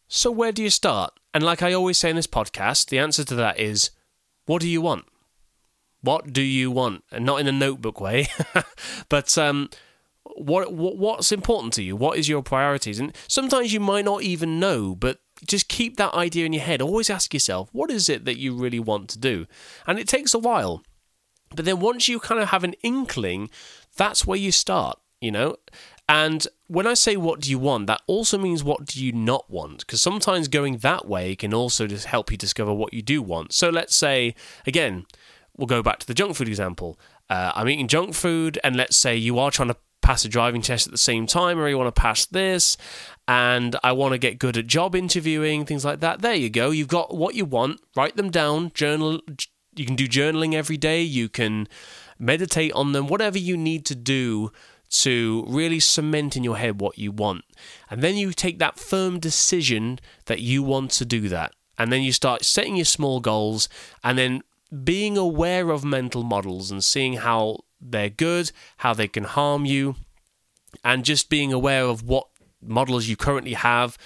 So, 0.08 0.30
where 0.30 0.52
do 0.52 0.62
you 0.62 0.70
start? 0.70 1.17
And 1.38 1.44
like 1.44 1.62
I 1.62 1.72
always 1.72 1.96
say 1.96 2.10
in 2.10 2.16
this 2.16 2.26
podcast, 2.26 2.88
the 2.88 2.98
answer 2.98 3.22
to 3.22 3.36
that 3.36 3.60
is 3.60 3.92
what 4.46 4.60
do 4.60 4.68
you 4.68 4.80
want? 4.80 5.04
What 6.00 6.32
do 6.32 6.42
you 6.42 6.68
want? 6.68 7.04
And 7.12 7.24
not 7.24 7.38
in 7.38 7.46
a 7.46 7.52
notebook 7.52 8.00
way, 8.00 8.26
but 9.08 9.38
um, 9.38 9.70
what, 10.24 10.72
what 10.72 10.96
what's 10.96 11.30
important 11.30 11.74
to 11.74 11.84
you? 11.84 11.94
What 11.94 12.18
is 12.18 12.28
your 12.28 12.42
priorities? 12.42 12.98
And 12.98 13.14
sometimes 13.28 13.72
you 13.72 13.78
might 13.78 14.04
not 14.04 14.22
even 14.24 14.58
know, 14.58 14.96
but 14.96 15.20
just 15.46 15.68
keep 15.68 15.96
that 15.96 16.12
idea 16.12 16.44
in 16.44 16.52
your 16.52 16.64
head. 16.64 16.82
Always 16.82 17.08
ask 17.08 17.32
yourself, 17.32 17.68
what 17.70 17.88
is 17.88 18.08
it 18.08 18.24
that 18.24 18.40
you 18.40 18.52
really 18.56 18.80
want 18.80 19.08
to 19.10 19.18
do? 19.20 19.46
And 19.86 19.96
it 19.96 20.08
takes 20.08 20.34
a 20.34 20.40
while. 20.40 20.82
But 21.54 21.66
then 21.66 21.78
once 21.78 22.08
you 22.08 22.18
kind 22.18 22.40
of 22.40 22.48
have 22.48 22.64
an 22.64 22.74
inkling, 22.82 23.48
that's 23.96 24.26
where 24.26 24.36
you 24.36 24.50
start, 24.50 24.98
you 25.20 25.30
know? 25.30 25.54
And 26.08 26.48
when 26.68 26.86
I 26.86 26.94
say 26.94 27.16
what 27.16 27.40
do 27.40 27.50
you 27.50 27.58
want, 27.58 27.86
that 27.86 28.00
also 28.06 28.38
means 28.38 28.64
what 28.64 28.86
do 28.86 29.04
you 29.04 29.12
not 29.12 29.50
want? 29.50 29.80
Because 29.80 30.00
sometimes 30.00 30.48
going 30.48 30.78
that 30.78 31.06
way 31.06 31.36
can 31.36 31.52
also 31.52 31.86
just 31.86 32.06
help 32.06 32.30
you 32.30 32.38
discover 32.38 32.72
what 32.72 32.94
you 32.94 33.02
do 33.02 33.20
want. 33.20 33.52
So 33.52 33.68
let's 33.68 33.94
say, 33.94 34.34
again, 34.66 35.04
we'll 35.56 35.66
go 35.66 35.82
back 35.82 35.98
to 35.98 36.06
the 36.06 36.14
junk 36.14 36.36
food 36.36 36.48
example. 36.48 36.98
Uh, 37.28 37.52
I'm 37.54 37.68
eating 37.68 37.88
junk 37.88 38.14
food, 38.14 38.58
and 38.64 38.74
let's 38.74 38.96
say 38.96 39.14
you 39.14 39.38
are 39.38 39.50
trying 39.50 39.68
to 39.68 39.76
pass 40.00 40.24
a 40.24 40.28
driving 40.28 40.62
test 40.62 40.86
at 40.86 40.92
the 40.92 40.98
same 40.98 41.26
time, 41.26 41.58
or 41.58 41.68
you 41.68 41.76
want 41.76 41.94
to 41.94 42.00
pass 42.00 42.24
this, 42.24 42.78
and 43.26 43.76
I 43.84 43.92
want 43.92 44.12
to 44.12 44.18
get 44.18 44.38
good 44.38 44.56
at 44.56 44.66
job 44.66 44.94
interviewing, 44.94 45.66
things 45.66 45.84
like 45.84 46.00
that. 46.00 46.22
There 46.22 46.34
you 46.34 46.48
go. 46.48 46.70
You've 46.70 46.88
got 46.88 47.14
what 47.14 47.34
you 47.34 47.44
want. 47.44 47.82
Write 47.94 48.16
them 48.16 48.30
down. 48.30 48.72
Journal. 48.72 49.20
You 49.76 49.84
can 49.84 49.96
do 49.96 50.08
journaling 50.08 50.54
every 50.54 50.78
day. 50.78 51.02
You 51.02 51.28
can 51.28 51.68
meditate 52.18 52.72
on 52.72 52.92
them. 52.92 53.06
Whatever 53.06 53.38
you 53.38 53.58
need 53.58 53.84
to 53.86 53.94
do 53.94 54.50
to 54.90 55.44
really 55.46 55.80
cement 55.80 56.36
in 56.36 56.44
your 56.44 56.56
head 56.56 56.80
what 56.80 56.98
you 56.98 57.12
want. 57.12 57.44
And 57.90 58.02
then 58.02 58.16
you 58.16 58.32
take 58.32 58.58
that 58.58 58.78
firm 58.78 59.18
decision 59.18 59.98
that 60.26 60.40
you 60.40 60.62
want 60.62 60.90
to 60.92 61.04
do 61.04 61.28
that. 61.28 61.52
And 61.76 61.92
then 61.92 62.02
you 62.02 62.12
start 62.12 62.44
setting 62.44 62.76
your 62.76 62.84
small 62.84 63.20
goals 63.20 63.68
and 64.02 64.18
then 64.18 64.42
being 64.84 65.16
aware 65.16 65.70
of 65.70 65.84
mental 65.84 66.22
models 66.22 66.70
and 66.70 66.82
seeing 66.82 67.14
how 67.14 67.60
they're 67.80 68.10
good, 68.10 68.50
how 68.78 68.94
they 68.94 69.08
can 69.08 69.24
harm 69.24 69.64
you, 69.64 69.96
and 70.84 71.04
just 71.04 71.30
being 71.30 71.52
aware 71.52 71.84
of 71.84 72.02
what 72.02 72.26
models 72.60 73.06
you 73.06 73.16
currently 73.16 73.54
have. 73.54 73.96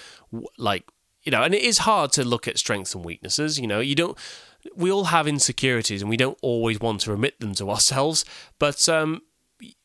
Like, 0.57 0.85
you 1.23 1.31
know, 1.31 1.41
and 1.41 1.53
it 1.53 1.63
is 1.63 1.79
hard 1.79 2.11
to 2.13 2.23
look 2.23 2.47
at 2.47 2.59
strengths 2.59 2.93
and 2.93 3.03
weaknesses. 3.03 3.59
You 3.59 3.67
know, 3.67 3.79
you 3.79 3.95
don't 3.95 4.17
we 4.75 4.91
all 4.91 5.05
have 5.05 5.27
insecurities 5.27 6.01
and 6.01 6.09
we 6.09 6.17
don't 6.17 6.37
always 6.41 6.79
want 6.79 7.01
to 7.01 7.13
admit 7.13 7.39
them 7.39 7.53
to 7.53 7.69
ourselves 7.69 8.23
but 8.59 8.87
um, 8.87 9.21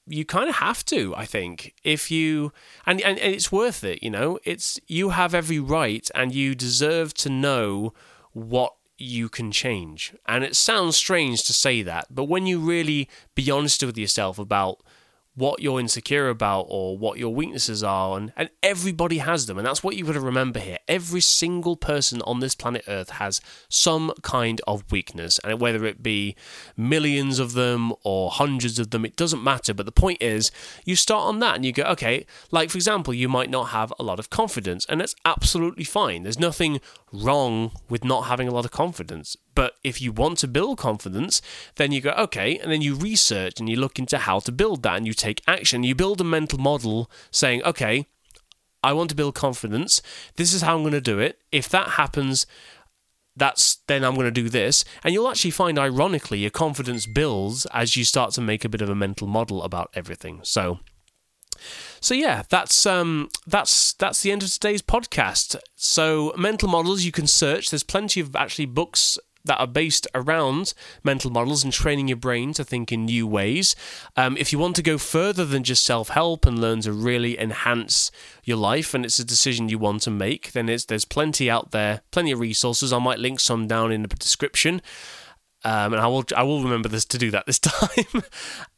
you 0.09 0.25
kind 0.25 0.49
of 0.49 0.57
have 0.57 0.85
to 0.85 1.14
i 1.16 1.25
think 1.25 1.75
if 1.85 2.11
you 2.11 2.53
and, 2.87 3.01
and 3.03 3.18
it's 3.18 3.53
worth 3.53 3.85
it 3.85 3.99
you 4.03 4.11
know? 4.11 4.38
It's 4.44 4.81
you 4.87 5.11
have 5.11 5.35
every 5.35 5.59
right 5.59 6.09
and 6.14 6.35
you 6.35 6.55
deserve 6.55 7.14
to 7.14 7.29
know 7.29 7.92
what 8.33 8.75
you 9.01 9.29
can 9.29 9.53
change. 9.53 10.12
And 10.27 10.42
it 10.42 10.57
sounds 10.57 10.97
strange 10.97 11.44
to 11.44 11.53
say 11.53 11.83
that 11.83 12.07
but 12.11 12.25
when 12.25 12.47
you 12.47 12.59
really 12.59 13.09
be 13.35 13.51
honest 13.51 13.85
with 13.85 13.99
yourself 13.99 14.38
about 14.38 14.81
what 15.38 15.61
you're 15.62 15.79
insecure 15.79 16.29
about 16.29 16.66
or 16.68 16.98
what 16.98 17.16
your 17.16 17.33
weaknesses 17.33 17.85
are 17.85 18.16
and, 18.16 18.33
and 18.37 18.51
everybody 18.61 19.18
has 19.18 19.46
them. 19.46 19.57
And 19.57 19.66
that's 19.66 19.85
what 19.85 19.96
you've 19.96 20.09
got 20.09 20.14
to 20.14 20.20
remember 20.20 20.59
here. 20.59 20.79
Every 20.88 21.20
single 21.20 21.77
person 21.77 22.20
on 22.22 22.40
this 22.40 22.57
planet 22.57 22.85
earth 22.88 23.11
has 23.11 23.40
some 23.68 24.12
kind 24.22 24.61
of 24.66 24.90
weakness 24.90 25.38
and 25.44 25.61
whether 25.61 25.85
it 25.85 26.03
be 26.03 26.35
millions 26.77 27.38
of 27.38 27.53
them 27.53 27.92
or 28.03 28.31
hundreds 28.31 28.81
of 28.81 28.90
them 28.90 29.05
it 29.05 29.14
doesn't 29.16 29.42
matter. 29.42 29.72
But 29.72 29.87
the 29.87 29.92
point 29.92 30.20
is 30.20 30.51
you 30.85 30.96
start 30.96 31.24
on 31.24 31.38
that 31.38 31.55
and 31.55 31.64
you 31.64 31.72
go 31.72 31.85
okay 31.85 32.27
like 32.51 32.70
for 32.70 32.79
example 32.79 33.14
you 33.14 33.29
might 33.29 33.51
not 33.51 33.68
have 33.68 33.92
a 33.98 34.03
lot 34.03 34.18
of 34.18 34.31
confidence 34.31 34.85
and 34.87 35.01
that's 35.01 35.14
absolutely 35.24 35.85
fine. 35.85 36.24
There's 36.24 36.40
nothing 36.40 36.81
wrong 37.12 37.73
with 37.88 38.05
not 38.05 38.23
having 38.23 38.49
a 38.49 38.51
lot 38.51 38.64
of 38.64 38.71
confidence 38.71 39.37
but 39.59 39.75
if 39.83 40.01
you 40.01 40.12
want 40.12 40.38
to 40.38 40.47
build 40.47 40.79
confidence, 40.79 41.42
then 41.75 41.90
you 41.90 42.01
go, 42.01 42.11
okay, 42.11 42.61
and 42.61 42.71
then 42.71 42.81
you 42.81 42.94
research 42.94 43.59
and 43.59 43.68
you 43.68 43.75
look 43.75 43.99
into 43.99 44.18
how 44.18 44.38
to 44.38 44.53
build 44.53 44.85
that 44.85 44.97
and 44.97 45.05
you 45.05 45.12
take 45.12 45.42
action. 45.49 45.83
You 45.83 45.97
build 45.97 46.21
a 46.21 46.25
mental 46.25 46.61
model 46.61 47.11
saying, 47.33 47.64
okay, 47.64 48.07
I 48.85 48.92
want 48.92 49.11
to 49.11 49.16
build 49.16 49.35
confidence. 49.35 50.01
This 50.37 50.55
is 50.55 50.62
how 50.62 50.77
I'm 50.77 50.83
going 50.83 50.92
to 50.92 51.01
do 51.01 51.18
it. 51.18 51.40
If 51.51 51.68
that 51.71 51.88
happens, 51.88 52.47
that's 53.35 53.79
then 53.88 54.05
I'm 54.05 54.14
going 54.14 54.27
to 54.27 54.31
do 54.31 54.49
this. 54.49 54.85
And 55.03 55.12
you'll 55.12 55.29
actually 55.29 55.51
find, 55.51 55.77
ironically, 55.77 56.38
your 56.38 56.51
confidence 56.51 57.07
builds 57.07 57.66
as 57.73 57.97
you 57.97 58.05
start 58.05 58.35
to 58.35 58.40
make 58.40 58.64
a 58.64 58.68
bit 58.68 58.81
of 58.81 58.88
a 58.88 58.94
mental 58.94 59.27
model 59.27 59.64
about 59.64 59.90
everything. 59.92 60.38
So, 60.44 60.79
so 62.01 62.15
yeah, 62.15 62.43
that's 62.49 62.87
um, 62.87 63.29
that's 63.47 63.93
that's 63.95 64.23
the 64.23 64.33
end 64.33 64.43
of 64.43 64.51
today's 64.51 64.83
podcast. 64.83 65.57
So 65.77 66.33
mental 66.37 66.69
models 66.69 67.05
you 67.05 67.13
can 67.13 67.27
search. 67.27 67.71
There's 67.71 67.83
plenty 67.83 68.21
of 68.21 68.35
actually 68.37 68.67
books 68.67 69.19
that 69.45 69.59
are 69.59 69.67
based 69.67 70.07
around 70.15 70.75
mental 71.03 71.31
models 71.31 71.65
and 71.65 71.73
training 71.73 72.07
your 72.09 72.17
brain 72.17 72.53
to 72.53 72.65
think 72.65 72.93
in 72.93 73.07
new 73.07 73.27
ways. 73.27 73.75
Um, 74.17 74.37
if 74.37 74.53
you 74.53 74.59
want 74.59 74.77
to 74.77 74.83
go 74.83 74.99
further 74.99 75.45
than 75.45 75.65
just 75.65 75.85
self 75.85 76.11
help 76.11 76.47
and 76.47 76.61
learn 76.61 76.83
to 76.83 76.93
really 76.93 77.39
enhance 77.39 78.11
your 78.45 78.59
life, 78.59 78.95
and 78.95 79.05
it's 79.05 79.19
a 79.19 79.25
decision 79.25 79.69
you 79.69 79.79
want 79.79 80.03
to 80.03 80.11
make, 80.11 80.53
then 80.53 80.67
there's 80.67 81.05
plenty 81.05 81.51
out 81.51 81.73
there, 81.73 82.03
plenty 82.11 82.31
of 82.31 82.41
resources. 82.41 82.93
I 82.93 82.99
might 82.99 83.19
link 83.19 83.41
some 83.41 83.67
down 83.67 83.91
in 83.91 84.03
the 84.03 84.09
description. 84.09 84.81
Um, 85.64 85.92
and 85.92 86.01
I 86.01 86.07
will 86.07 86.25
I 86.37 86.44
will 86.44 86.62
remember 86.62 86.88
this 86.88 87.05
to 87.07 87.18
do 87.18 87.31
that 87.33 87.47
this 87.47 87.59
time. 87.59 88.23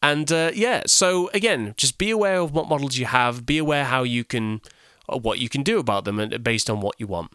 and 0.03 0.31
uh, 0.33 0.51
yeah, 0.55 0.83
so 0.87 1.29
again, 1.35 1.75
just 1.77 1.99
be 1.99 2.11
aware 2.11 2.39
of 2.39 2.53
what 2.53 2.69
models 2.69 2.97
you 2.97 3.07
have. 3.07 3.45
Be 3.45 3.59
aware 3.59 3.85
how 3.85 4.03
you 4.03 4.25
can, 4.25 4.61
what 5.07 5.39
you 5.39 5.49
can 5.49 5.63
do 5.63 5.79
about 5.79 6.05
them, 6.05 6.19
and 6.19 6.43
based 6.43 6.71
on 6.71 6.81
what 6.81 6.95
you 6.99 7.07
want. 7.07 7.33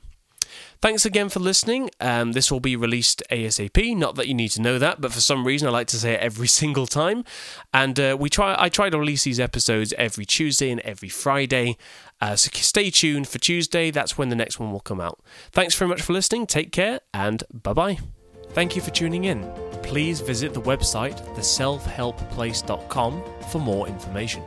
Thanks 0.81 1.05
again 1.05 1.29
for 1.29 1.39
listening. 1.39 1.89
Um, 1.99 2.33
this 2.33 2.51
will 2.51 2.59
be 2.59 2.75
released 2.75 3.23
ASAP. 3.31 3.95
Not 3.95 4.15
that 4.15 4.27
you 4.27 4.33
need 4.33 4.49
to 4.49 4.61
know 4.61 4.77
that, 4.77 5.01
but 5.01 5.11
for 5.11 5.19
some 5.19 5.45
reason 5.45 5.67
I 5.67 5.71
like 5.71 5.87
to 5.87 5.97
say 5.97 6.13
it 6.13 6.19
every 6.19 6.47
single 6.61 6.87
time. 6.87 7.23
And 7.73 7.99
uh, 7.99 8.17
we 8.19 8.29
try. 8.29 8.55
I 8.57 8.69
try 8.69 8.89
to 8.89 8.97
release 8.99 9.23
these 9.23 9.39
episodes 9.39 9.93
every 9.97 10.25
Tuesday 10.25 10.71
and 10.71 10.81
every 10.81 11.09
Friday. 11.09 11.77
Uh, 12.21 12.35
so 12.35 12.49
stay 12.53 12.89
tuned 12.89 13.27
for 13.27 13.39
Tuesday. 13.39 13.91
That's 13.91 14.17
when 14.17 14.29
the 14.29 14.35
next 14.35 14.59
one 14.59 14.71
will 14.71 14.79
come 14.79 15.01
out. 15.01 15.19
Thanks 15.51 15.75
very 15.75 15.89
much 15.89 16.01
for 16.01 16.13
listening. 16.13 16.47
Take 16.47 16.71
care 16.71 16.99
and 17.13 17.43
bye 17.51 17.73
bye. 17.73 17.97
Thank 18.55 18.73
you 18.73 18.81
for 18.81 18.91
tuning 18.91 19.25
in. 19.25 19.43
Please 19.83 20.21
visit 20.21 20.53
the 20.53 20.61
website 20.61 21.19
theselfhelpplace.com 21.35 23.23
for 23.51 23.59
more 23.59 23.85
information. 23.85 24.43